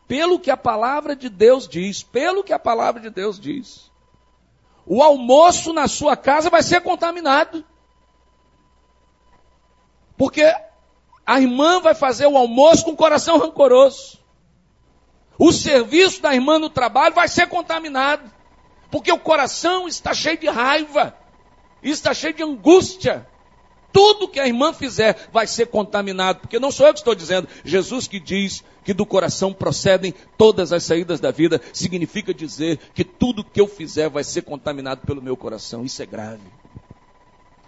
[0.09, 3.91] Pelo que a palavra de Deus diz, pelo que a palavra de Deus diz,
[4.87, 7.65] o almoço na sua casa vai ser contaminado.
[10.17, 10.43] Porque
[11.27, 14.19] a irmã vai fazer o almoço com o coração rancoroso.
[15.39, 18.31] O serviço da irmã no trabalho vai ser contaminado.
[18.91, 21.17] Porque o coração está cheio de raiva,
[21.83, 23.27] está cheio de angústia.
[23.93, 27.49] Tudo que a irmã fizer vai ser contaminado, porque não sou eu que estou dizendo,
[27.65, 33.05] Jesus que diz que do coração procedem todas as saídas da vida, significa dizer que
[33.05, 35.85] tudo que eu fizer vai ser contaminado pelo meu coração.
[35.85, 36.43] Isso é grave.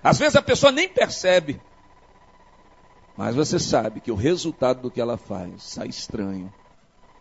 [0.03, 1.61] Às vezes a pessoa nem percebe,
[3.17, 6.53] mas você sabe que o resultado do que ela faz sai estranho,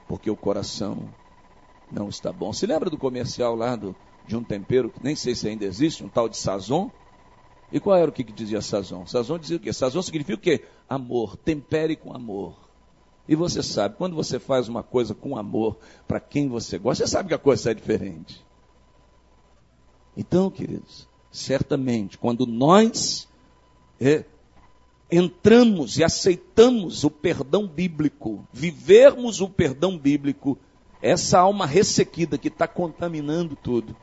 [0.07, 1.07] porque o coração
[1.91, 2.51] não está bom.
[2.53, 3.95] Se lembra do comercial lá do,
[4.27, 6.89] de um tempero, que nem sei se ainda existe, um tal de Sazon?
[7.71, 9.05] E qual era o que, que dizia Sazon?
[9.05, 9.73] Sazon dizia o quê?
[9.73, 10.63] Sazon significa o quê?
[10.87, 12.55] Amor, tempere com amor.
[13.27, 15.77] E você sabe, quando você faz uma coisa com amor
[16.07, 18.45] para quem você gosta, você sabe que a coisa é diferente.
[20.15, 23.27] Então, queridos, certamente, quando nós
[23.99, 24.25] é,
[25.11, 30.57] entramos e aceitamos o perdão bíblico, vivermos o perdão bíblico,
[31.05, 33.95] essa alma ressequida que está contaminando tudo,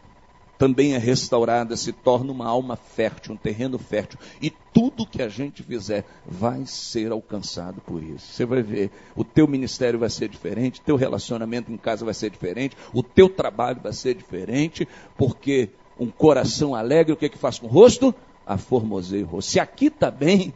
[0.57, 4.17] também é restaurada, se torna uma alma fértil, um terreno fértil.
[4.41, 8.33] E tudo que a gente fizer vai ser alcançado por isso.
[8.33, 12.31] Você vai ver, o teu ministério vai ser diferente, teu relacionamento em casa vai ser
[12.31, 14.87] diferente, o teu trabalho vai ser diferente,
[15.17, 18.15] porque um coração alegre, o que, é que faz com o rosto?
[18.47, 19.51] Aformoseia o rosto.
[19.51, 20.55] Se aqui está bem,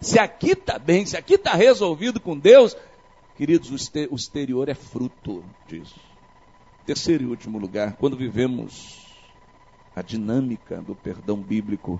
[0.00, 2.76] se aqui está bem, se aqui está resolvido com Deus,
[3.40, 3.70] Queridos,
[4.10, 5.98] o exterior é fruto disso.
[6.84, 9.16] Terceiro e último lugar, quando vivemos
[9.96, 11.98] a dinâmica do perdão bíblico,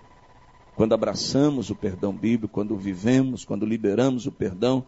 [0.74, 4.84] quando abraçamos o perdão bíblico, quando vivemos, quando liberamos o perdão,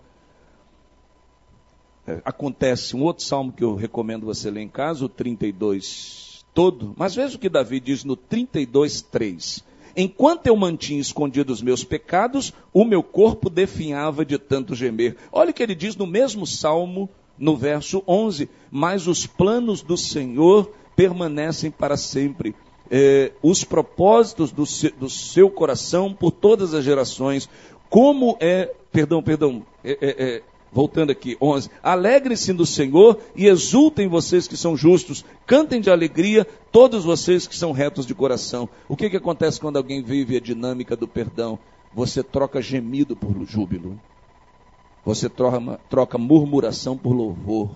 [2.06, 6.92] é, acontece um outro salmo que eu recomendo você ler em casa, o 32 todo,
[6.98, 9.64] mas veja o que Davi diz no 32, 3.
[9.96, 15.16] Enquanto eu mantinha escondidos os meus pecados, o meu corpo definhava de tanto gemer.
[15.30, 19.96] Olha o que ele diz no mesmo salmo, no verso 11: Mas os planos do
[19.96, 22.54] Senhor permanecem para sempre.
[22.90, 27.48] É, os propósitos do seu, do seu, coração por todas as gerações.
[27.88, 30.42] Como é, perdão, perdão, é, é, é
[30.72, 31.70] voltando aqui, 11.
[31.82, 35.24] Alegrem-se do Senhor e exultem vocês que são justos.
[35.46, 38.68] Cantem de alegria todos vocês que são retos de coração.
[38.88, 41.58] O que, que acontece quando alguém vive a dinâmica do perdão?
[41.94, 44.00] Você troca gemido por júbilo.
[45.04, 47.70] Você troca, troca murmuração por louvor.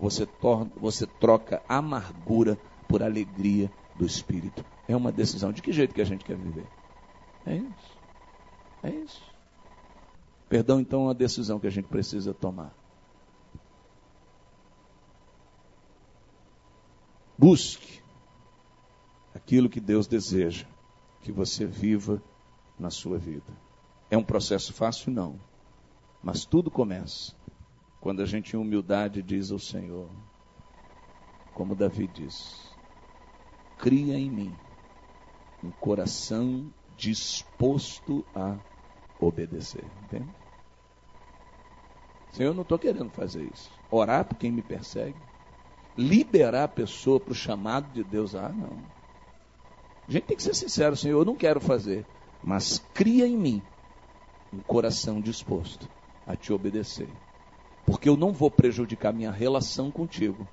[0.00, 0.28] Você,
[0.76, 4.64] você troca amargura por alegria do Espírito.
[4.86, 5.52] É uma decisão.
[5.52, 6.66] De que jeito que a gente quer viver?
[7.46, 7.98] É isso.
[8.82, 9.31] É isso.
[10.52, 12.74] Perdão, então, é uma decisão que a gente precisa tomar.
[17.38, 18.02] Busque
[19.34, 20.66] aquilo que Deus deseja
[21.22, 22.22] que você viva
[22.78, 23.50] na sua vida.
[24.10, 25.10] É um processo fácil?
[25.10, 25.40] Não.
[26.22, 27.34] Mas tudo começa
[27.98, 30.10] quando a gente, em humildade, diz ao Senhor,
[31.54, 32.76] como Davi diz:
[33.78, 34.58] Cria em mim
[35.62, 38.58] um coração disposto a
[39.18, 39.90] obedecer.
[40.02, 40.41] Entende?
[42.32, 43.70] Senhor, eu não estou querendo fazer isso.
[43.90, 45.16] Orar por quem me persegue.
[45.96, 48.34] Liberar a pessoa para o chamado de Deus.
[48.34, 48.78] Ah, não.
[50.08, 52.06] A gente tem que ser sincero, Senhor, eu não quero fazer.
[52.42, 53.62] Mas cria em mim
[54.52, 55.88] um coração disposto
[56.26, 57.08] a te obedecer.
[57.84, 60.48] Porque eu não vou prejudicar minha relação contigo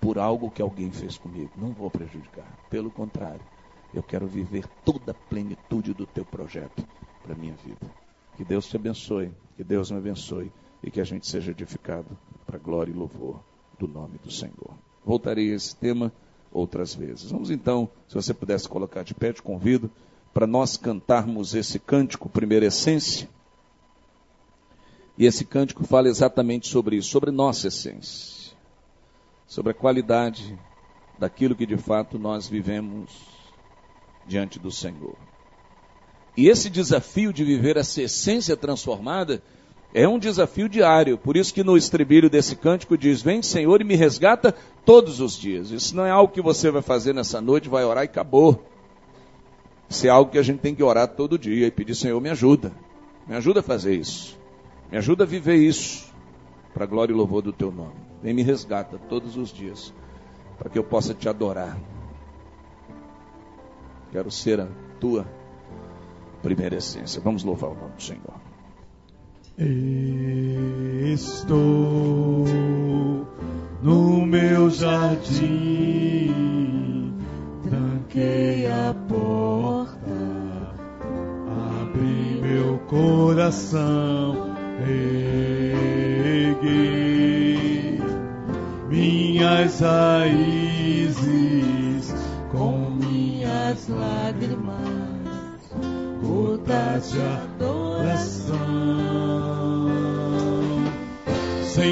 [0.00, 1.50] por algo que alguém fez comigo.
[1.56, 2.46] Não vou prejudicar.
[2.68, 3.40] Pelo contrário,
[3.94, 6.86] eu quero viver toda a plenitude do teu projeto
[7.22, 7.90] para a minha vida.
[8.36, 10.52] Que Deus te abençoe, que Deus me abençoe
[10.82, 12.16] e que a gente seja edificado
[12.46, 13.40] para glória e louvor
[13.78, 14.74] do nome do Senhor.
[15.04, 16.12] Voltarei a esse tema
[16.52, 17.30] outras vezes.
[17.30, 19.90] Vamos então, se você pudesse colocar de pé, te convido
[20.32, 23.28] para nós cantarmos esse cântico, primeira essência.
[25.18, 28.56] E esse cântico fala exatamente sobre isso, sobre nossa essência,
[29.46, 30.58] sobre a qualidade
[31.18, 33.10] daquilo que de fato nós vivemos
[34.26, 35.16] diante do Senhor.
[36.36, 39.42] E esse desafio de viver essa essência transformada
[39.92, 41.18] é um desafio diário.
[41.18, 45.36] Por isso que no estribilho desse cântico diz: Vem, Senhor, e me resgata todos os
[45.36, 45.70] dias.
[45.70, 48.64] Isso não é algo que você vai fazer nessa noite, vai orar e acabou.
[49.88, 52.30] Isso é algo que a gente tem que orar todo dia e pedir: Senhor, me
[52.30, 52.72] ajuda.
[53.26, 54.38] Me ajuda a fazer isso.
[54.90, 56.12] Me ajuda a viver isso,
[56.74, 57.94] para glória e louvor do teu nome.
[58.22, 59.94] Vem me resgata todos os dias,
[60.58, 61.78] para que eu possa te adorar.
[64.10, 64.68] Quero ser a
[64.98, 65.26] tua
[66.42, 67.20] primeira essência.
[67.20, 68.49] Vamos louvar o nome do Senhor.
[71.12, 72.46] Estou
[73.82, 76.32] no meu jardim,
[77.62, 80.00] tranquei a porta,
[81.82, 84.50] abri meu coração
[86.56, 86.70] reguei
[88.88, 91.20] minhas raízes
[92.50, 94.78] com minhas lágrimas,
[96.22, 97.49] gotas de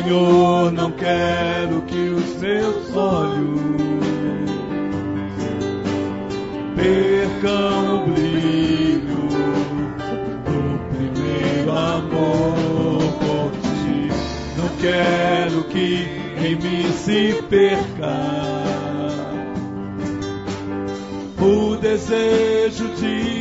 [0.02, 3.58] Senhor, não quero que os meus olhos
[6.76, 9.18] percam o brilho
[11.72, 14.08] amor por ti.
[14.56, 16.06] Não quero que
[16.46, 18.14] em mim se perca
[21.40, 23.37] o desejo de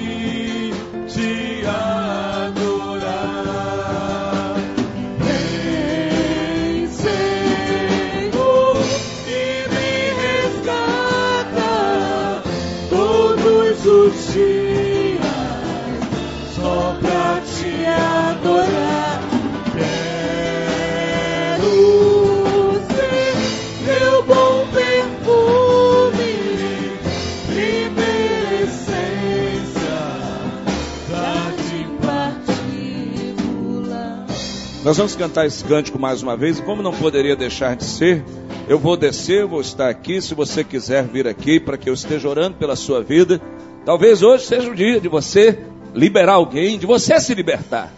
[34.88, 38.24] Nós vamos cantar esse cântico mais uma vez, e como não poderia deixar de ser,
[38.70, 40.22] eu vou descer, vou estar aqui.
[40.22, 43.42] Se você quiser vir aqui para que eu esteja orando pela sua vida,
[43.86, 45.60] talvez hoje seja o dia de você
[45.94, 47.92] liberar alguém, de você se libertar,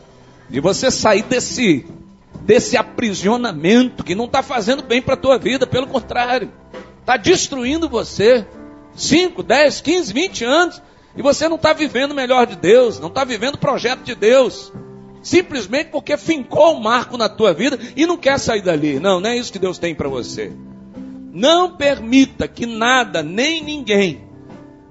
[0.49, 1.85] de você sair desse
[2.41, 6.51] desse aprisionamento que não está fazendo bem para a tua vida, pelo contrário,
[7.01, 8.47] está destruindo você.
[8.95, 10.81] 5, 10, 15, 20 anos,
[11.15, 14.15] e você não está vivendo o melhor de Deus, não está vivendo o projeto de
[14.15, 14.73] Deus.
[15.21, 18.99] Simplesmente porque fincou um marco na tua vida e não quer sair dali.
[18.99, 20.51] Não, não é isso que Deus tem para você.
[21.33, 24.21] Não permita que nada, nem ninguém,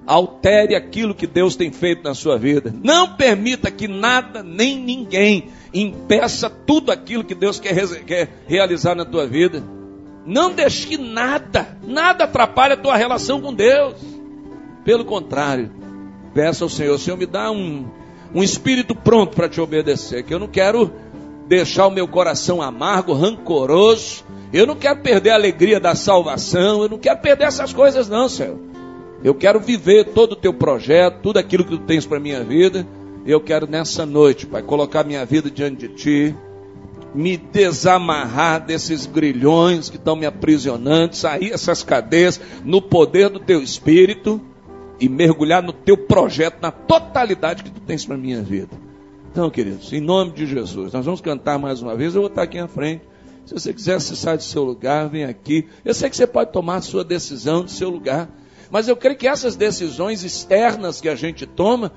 [0.05, 2.73] altere aquilo que Deus tem feito na sua vida.
[2.83, 9.05] Não permita que nada nem ninguém impeça tudo aquilo que Deus quer, quer realizar na
[9.05, 9.63] tua vida.
[10.25, 13.95] Não deixe que nada, nada atrapalhe a tua relação com Deus.
[14.83, 15.71] Pelo contrário,
[16.33, 17.89] peça ao Senhor, Senhor, me dá um,
[18.33, 20.91] um espírito pronto para te obedecer, que eu não quero
[21.47, 24.23] deixar o meu coração amargo, rancoroso,
[24.53, 28.29] eu não quero perder a alegria da salvação, eu não quero perder essas coisas não,
[28.29, 28.57] Senhor.
[29.23, 32.87] Eu quero viver todo o teu projeto, tudo aquilo que tu tens para minha vida.
[33.25, 36.35] Eu quero nessa noite, Pai, colocar minha vida diante de ti,
[37.13, 43.61] me desamarrar desses grilhões que estão me aprisionando, sair essas cadeias no poder do teu
[43.61, 44.41] espírito
[44.99, 48.77] e mergulhar no teu projeto, na totalidade que tu tens para minha vida.
[49.31, 52.15] Então, queridos, em nome de Jesus, nós vamos cantar mais uma vez.
[52.15, 53.03] Eu vou estar aqui à frente.
[53.45, 55.67] Se você quiser acessar do seu lugar, vem aqui.
[55.85, 58.29] Eu sei que você pode tomar a sua decisão do seu lugar.
[58.69, 61.91] Mas eu creio que essas decisões externas que a gente toma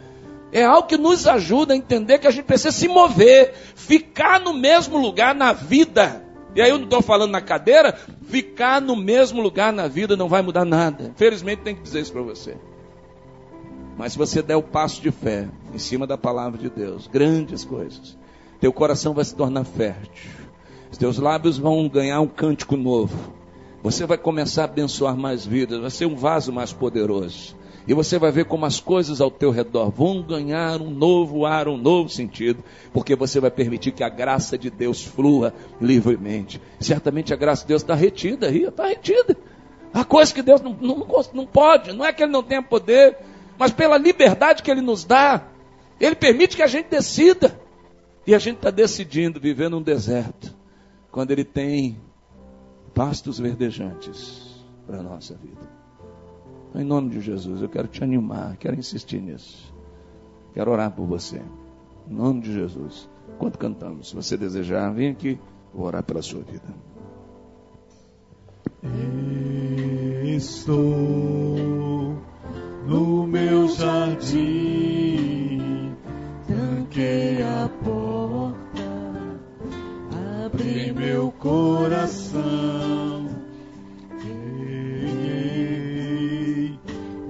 [0.53, 4.53] é algo que nos ajuda a entender que a gente precisa se mover, ficar no
[4.53, 6.23] mesmo lugar na vida.
[6.55, 7.99] E aí eu não estou falando na cadeira,
[8.29, 11.13] ficar no mesmo lugar na vida não vai mudar nada.
[11.17, 12.57] Felizmente tem que dizer isso para você.
[13.97, 17.64] Mas se você der o passo de fé em cima da palavra de Deus, grandes
[17.64, 18.16] coisas,
[18.61, 20.30] teu coração vai se tornar fértil.
[20.90, 23.32] Os teus lábios vão ganhar um cântico novo.
[23.82, 27.57] Você vai começar a abençoar mais vidas, vai ser um vaso mais poderoso.
[27.86, 31.66] E você vai ver como as coisas ao teu redor vão ganhar um novo ar,
[31.66, 32.62] um novo sentido,
[32.93, 36.61] porque você vai permitir que a graça de Deus flua livremente.
[36.78, 39.36] Certamente a graça de Deus está retida aí, está retida.
[39.93, 43.18] Há coisas que Deus não, não, não pode, não é que Ele não tenha poder,
[43.59, 45.49] mas pela liberdade que Ele nos dá,
[46.01, 47.61] Ele permite que a gente decida.
[48.27, 50.55] E a gente está decidindo viver num deserto,
[51.11, 52.01] quando Ele tem
[52.95, 55.69] pastos verdejantes para a nossa vida.
[56.69, 59.73] Então, em nome de Jesus, eu quero te animar, quero insistir nisso.
[60.55, 61.43] Quero orar por você.
[62.09, 63.09] Em nome de Jesus.
[63.35, 65.39] Enquanto cantamos, se você desejar, vem aqui,
[65.75, 66.65] vou orar pela sua vida.
[70.25, 71.72] Estou
[72.87, 74.72] no meu jardim,
[76.47, 78.57] tranquei a porta,
[80.45, 82.43] abri meu coração,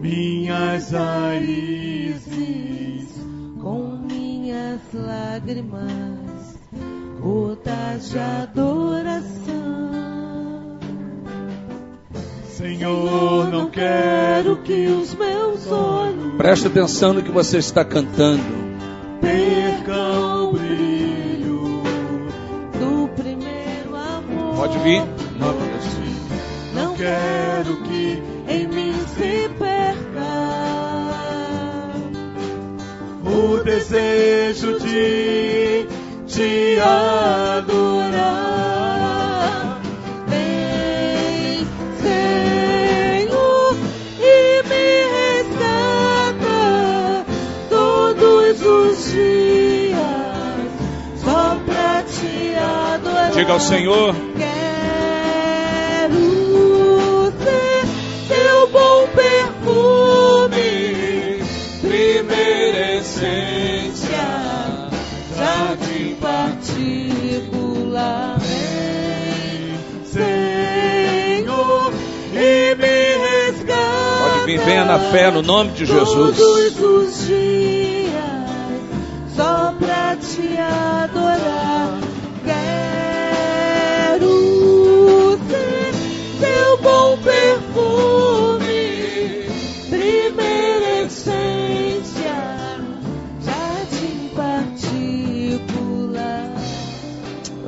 [0.01, 2.33] minhas raízes
[3.61, 6.59] com minhas lágrimas,
[7.21, 9.32] gotas de adoração.
[12.63, 18.41] Senhor, não quero que os meus olhos Preste atenção no que você está cantando.
[19.21, 21.83] percam o brilho.
[22.79, 24.55] do primeiro amor.
[24.57, 25.03] Pode vir.
[25.03, 26.73] Jesus.
[26.73, 30.33] Não quero que em mim se perca
[33.25, 35.87] o desejo de
[36.29, 38.52] te adorar.
[53.53, 54.15] Ao Senhor.
[54.39, 56.15] Quero
[57.45, 57.85] ser
[58.29, 60.59] seu bom perfume,
[61.83, 64.25] primeira essência,
[65.37, 67.21] jardim particular.
[70.07, 71.93] Senhor,
[72.33, 74.31] e me resgata.
[74.31, 76.39] Pode vir, venha na fé no nome de Jesus.
[76.39, 78.15] Todos os dias,
[79.37, 80.92] só pra te adorar.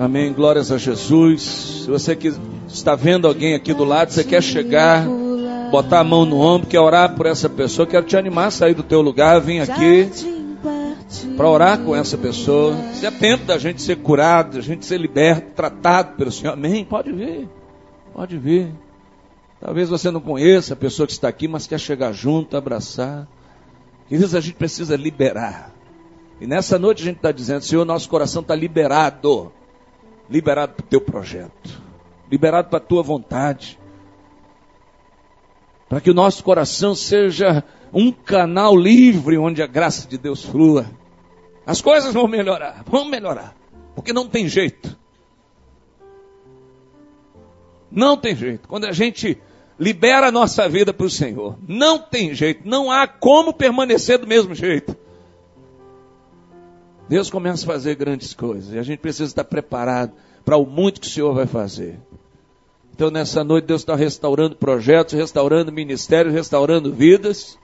[0.05, 0.35] Amém.
[0.35, 1.41] Glórias a Jesus.
[1.85, 2.31] Se você que
[2.69, 5.07] está vendo alguém aqui do lado, você quer chegar,
[5.71, 8.75] botar a mão no ombro, quer orar por essa pessoa, quero te animar a sair
[8.75, 10.11] do teu lugar, vem aqui
[11.39, 12.77] para orar com essa pessoa.
[12.93, 16.53] Se é tempo da gente ser curado, da gente ser liberto, tratado pelo Senhor.
[16.53, 16.85] Amém.
[16.85, 17.49] Pode vir.
[18.13, 18.75] Pode vir.
[19.59, 23.27] Talvez você não conheça a pessoa que está aqui, mas quer chegar junto, abraçar.
[24.07, 25.73] Queridos, a gente precisa liberar.
[26.43, 29.51] E nessa noite a gente está dizendo, Senhor, nosso coração está liberado.
[30.29, 31.83] Liberado para o teu projeto.
[32.31, 33.79] Liberado para a tua vontade.
[35.89, 37.63] Para que o nosso coração seja
[37.93, 40.87] um canal livre onde a graça de Deus flua.
[41.67, 43.55] As coisas vão melhorar, vão melhorar.
[43.95, 44.99] Porque não tem jeito.
[47.91, 48.69] Não tem jeito.
[48.69, 49.41] Quando a gente
[49.79, 51.59] libera a nossa vida para o Senhor.
[51.67, 54.97] Não tem jeito, não há como permanecer do mesmo jeito.
[57.09, 60.13] Deus começa a fazer grandes coisas e a gente precisa estar preparado
[60.45, 61.99] para o muito que o Senhor vai fazer.
[62.93, 67.59] Então, nessa noite, Deus está restaurando projetos, restaurando ministérios, restaurando vidas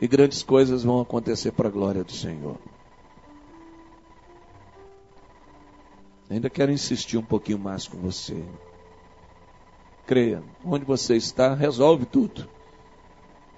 [0.00, 2.56] e grandes coisas vão acontecer para a glória do Senhor.
[6.30, 8.42] Ainda quero insistir um pouquinho mais com você.
[10.06, 12.48] Creia, onde você está, resolve tudo.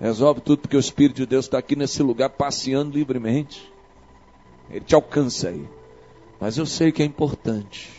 [0.00, 3.72] Resolve tudo, porque o Espírito de Deus está aqui nesse lugar passeando livremente.
[4.72, 5.68] Ele te alcança aí.
[6.40, 7.90] Mas eu sei que é importante.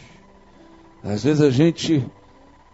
[1.04, 2.06] Às vezes a gente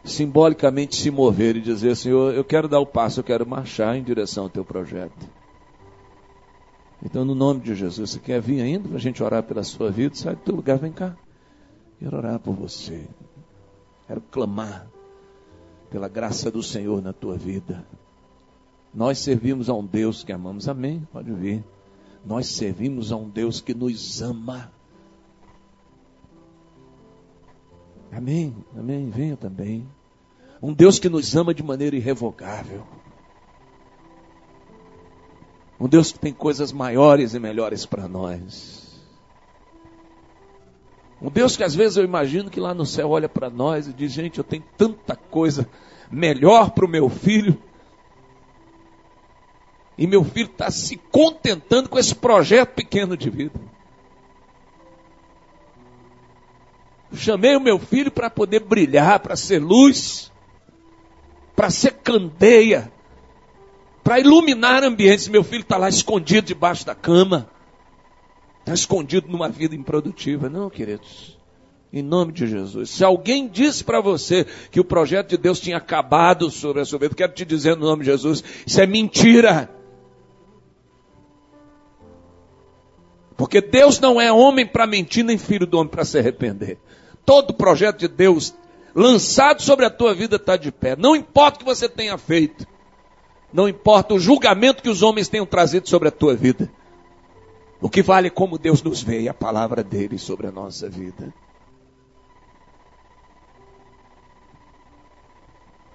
[0.03, 4.03] simbolicamente se mover e dizer, Senhor, eu quero dar o passo, eu quero marchar em
[4.03, 5.27] direção ao teu projeto.
[7.03, 9.89] Então, no nome de Jesus, você quer vir ainda para a gente orar pela sua
[9.89, 10.15] vida?
[10.15, 11.15] Sai do teu lugar, vem cá.
[11.99, 13.07] Quero orar por você.
[14.07, 14.87] Quero clamar
[15.89, 17.85] pela graça do Senhor na tua vida.
[18.93, 20.67] Nós servimos a um Deus que amamos.
[20.67, 21.07] Amém?
[21.11, 21.63] Pode vir.
[22.25, 24.71] Nós servimos a um Deus que nos ama.
[28.11, 28.55] Amém?
[28.75, 29.09] Amém?
[29.09, 29.87] Venha também.
[30.61, 32.85] Um Deus que nos ama de maneira irrevogável.
[35.79, 38.99] Um Deus que tem coisas maiores e melhores para nós.
[41.21, 43.93] Um Deus que às vezes eu imagino que lá no céu olha para nós e
[43.93, 45.69] diz: gente, eu tenho tanta coisa
[46.11, 47.57] melhor para o meu filho.
[49.99, 53.59] E meu filho está se contentando com esse projeto pequeno de vida.
[57.13, 60.31] Chamei o meu filho para poder brilhar, para ser luz,
[61.53, 62.89] para ser candeia,
[64.01, 65.27] para iluminar ambientes.
[65.27, 67.49] Meu filho está lá escondido debaixo da cama.
[68.61, 70.47] Está escondido numa vida improdutiva.
[70.47, 71.37] Não, queridos.
[71.91, 72.89] Em nome de Jesus.
[72.91, 76.99] Se alguém disse para você que o projeto de Deus tinha acabado sobre a sua
[76.99, 79.75] vida, quero te dizer no nome de Jesus, isso é mentira.
[83.39, 86.77] Porque Deus não é homem para mentir, nem filho do homem para se arrepender.
[87.25, 88.53] Todo projeto de Deus
[88.93, 90.93] lançado sobre a tua vida está de pé.
[90.97, 92.67] Não importa o que você tenha feito.
[93.53, 96.69] Não importa o julgamento que os homens tenham trazido sobre a tua vida.
[97.79, 100.89] O que vale é como Deus nos vê e a palavra dele sobre a nossa
[100.89, 101.33] vida.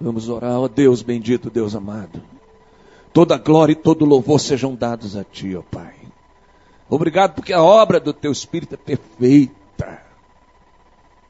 [0.01, 2.23] Vamos orar, ó Deus bendito, Deus amado.
[3.13, 5.94] Toda glória e todo louvor sejam dados a Ti, ó Pai.
[6.89, 10.03] Obrigado porque a obra do Teu Espírito é perfeita.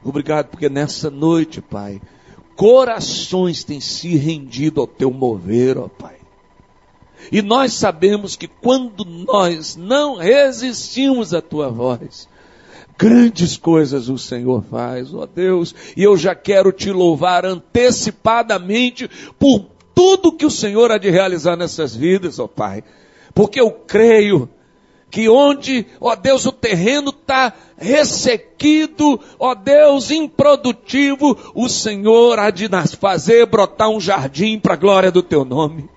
[0.04, 2.00] Obrigado porque nessa noite, Pai,
[2.54, 6.16] corações têm se rendido ao Teu mover, ó Pai.
[7.32, 12.28] E nós sabemos que quando nós não resistimos à tua voz,
[12.96, 19.66] grandes coisas o Senhor faz, ó Deus, e eu já quero te louvar antecipadamente por
[19.94, 22.84] tudo que o Senhor há de realizar nessas vidas, ó Pai,
[23.34, 24.48] porque eu creio
[25.10, 32.68] que onde, ó Deus, o terreno está ressequido, ó Deus, improdutivo, o Senhor há de
[32.98, 35.88] fazer brotar um jardim para a glória do teu nome.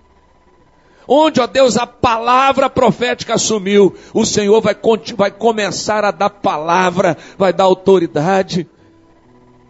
[1.07, 4.77] Onde, ó Deus, a palavra profética assumiu, o Senhor vai,
[5.15, 8.67] vai começar a dar palavra, vai dar autoridade.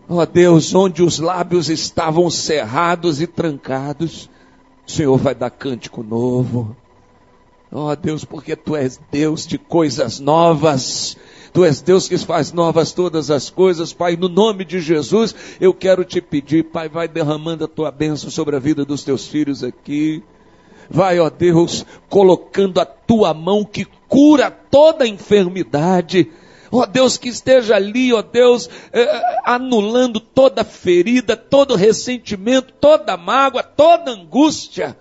[0.10, 4.30] Ó Deus, onde os lábios estavam cerrados e trancados,
[4.86, 6.76] o Senhor vai dar cântico novo.
[7.72, 11.16] Ó Deus, porque Tu és Deus de coisas novas.
[11.54, 14.16] Tu és Deus que faz novas todas as coisas, Pai.
[14.16, 18.56] No nome de Jesus, eu quero te pedir, Pai, vai derramando a tua bênção sobre
[18.56, 20.24] a vida dos teus filhos aqui.
[20.90, 26.32] Vai, ó Deus, colocando a tua mão que cura toda enfermidade.
[26.72, 33.62] Ó Deus, que esteja ali, ó Deus, eh, anulando toda ferida, todo ressentimento, toda mágoa,
[33.62, 34.98] toda angústia.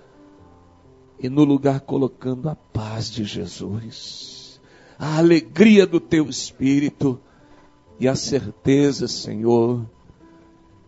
[1.20, 4.60] E no lugar colocando a paz de Jesus,
[4.98, 7.20] a alegria do teu espírito
[7.98, 9.84] e a certeza, Senhor,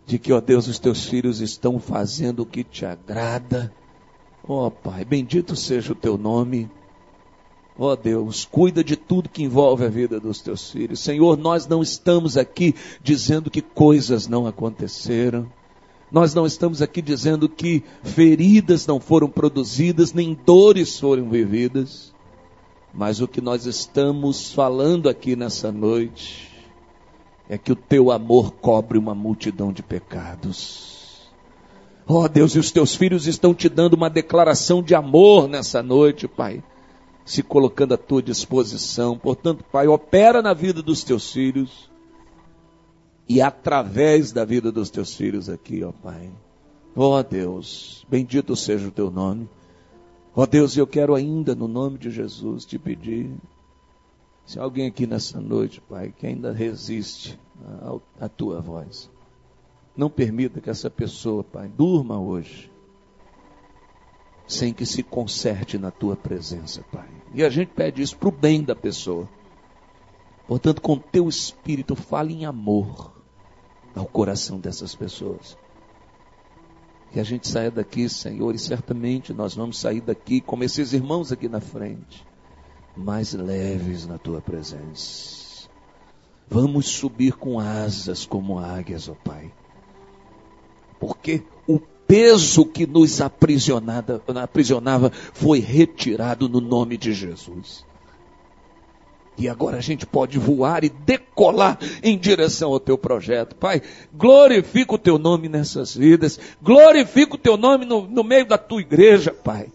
[0.06, 3.72] de que, ó Deus, os teus filhos estão fazendo o que te agrada
[4.46, 6.70] Ó Pai, bendito seja o teu nome.
[7.78, 11.00] Ó oh, Deus, cuida de tudo que envolve a vida dos teus filhos.
[11.00, 15.50] Senhor, nós não estamos aqui dizendo que coisas não aconteceram.
[16.10, 22.12] Nós não estamos aqui dizendo que feridas não foram produzidas, nem dores foram vividas.
[22.92, 26.50] Mas o que nós estamos falando aqui nessa noite
[27.48, 31.28] é que o teu amor cobre uma multidão de pecados.
[32.06, 36.26] Oh Deus, e os teus filhos estão te dando uma declaração de amor nessa noite,
[36.26, 36.60] Pai,
[37.24, 39.16] se colocando à tua disposição.
[39.16, 41.89] Portanto, Pai, opera na vida dos teus filhos
[43.30, 46.32] e através da vida dos teus filhos aqui, ó Pai.
[46.96, 49.48] Ó Deus, bendito seja o teu nome.
[50.34, 53.30] Ó Deus, eu quero ainda, no nome de Jesus, te pedir.
[54.44, 57.38] Se alguém aqui nessa noite, Pai, que ainda resiste
[58.18, 59.08] à tua voz,
[59.96, 62.68] não permita que essa pessoa, Pai, durma hoje,
[64.44, 67.08] sem que se conserte na tua presença, Pai.
[67.32, 69.28] E a gente pede isso para o bem da pessoa.
[70.48, 73.19] Portanto, com teu espírito, fale em amor
[73.94, 75.56] ao coração dessas pessoas.
[77.12, 81.32] Que a gente saia daqui, Senhor, e certamente nós vamos sair daqui, como esses irmãos
[81.32, 82.24] aqui na frente,
[82.96, 85.68] mais leves na tua presença.
[86.48, 89.52] Vamos subir com asas como águias, ó Pai.
[90.98, 97.86] Porque o peso que nos aprisionava foi retirado no nome de Jesus.
[99.40, 103.56] E agora a gente pode voar e decolar em direção ao teu projeto.
[103.56, 103.80] Pai,
[104.12, 106.38] glorifica o teu nome nessas vidas.
[106.60, 109.72] Glorifica o teu nome no, no meio da tua igreja, Pai.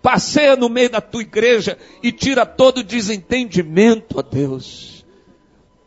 [0.00, 5.04] Passeia no meio da tua igreja e tira todo desentendimento, ó Deus.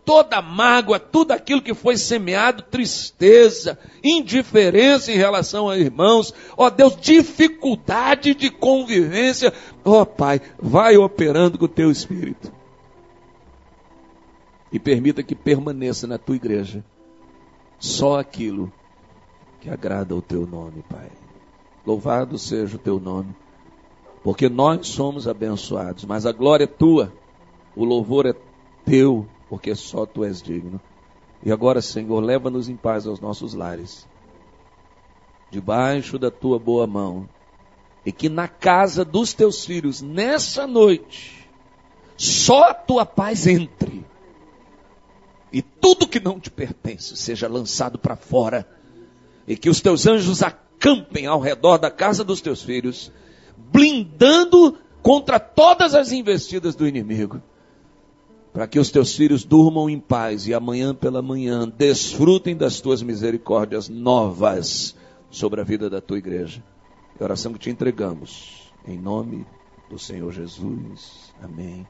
[0.05, 6.95] Toda mágoa, tudo aquilo que foi semeado, tristeza, indiferença em relação a irmãos, ó Deus,
[7.01, 9.51] dificuldade de convivência,
[9.83, 12.55] ó Pai, vai operando com o teu espírito
[14.71, 16.83] e permita que permaneça na tua igreja
[17.79, 18.71] só aquilo
[19.61, 21.09] que agrada ao teu nome, Pai.
[21.85, 23.33] Louvado seja o teu nome,
[24.23, 27.13] porque nós somos abençoados, mas a glória é tua,
[27.75, 28.35] o louvor é
[28.83, 30.81] teu, porque só tu és digno.
[31.43, 34.07] E agora, Senhor, leva-nos em paz aos nossos lares,
[35.49, 37.29] debaixo da tua boa mão,
[38.05, 41.47] e que na casa dos teus filhos, nessa noite,
[42.17, 44.05] só a tua paz entre
[45.51, 48.67] e tudo que não te pertence seja lançado para fora,
[49.47, 53.11] e que os teus anjos acampem ao redor da casa dos teus filhos,
[53.71, 57.41] blindando contra todas as investidas do inimigo,
[58.51, 63.01] para que os teus filhos durmam em paz e amanhã pela manhã desfrutem das tuas
[63.01, 64.95] misericórdias novas
[65.29, 66.63] sobre a vida da tua igreja.
[67.19, 69.45] É a oração que te entregamos, em nome
[69.89, 71.33] do Senhor Jesus.
[71.41, 71.85] Amém.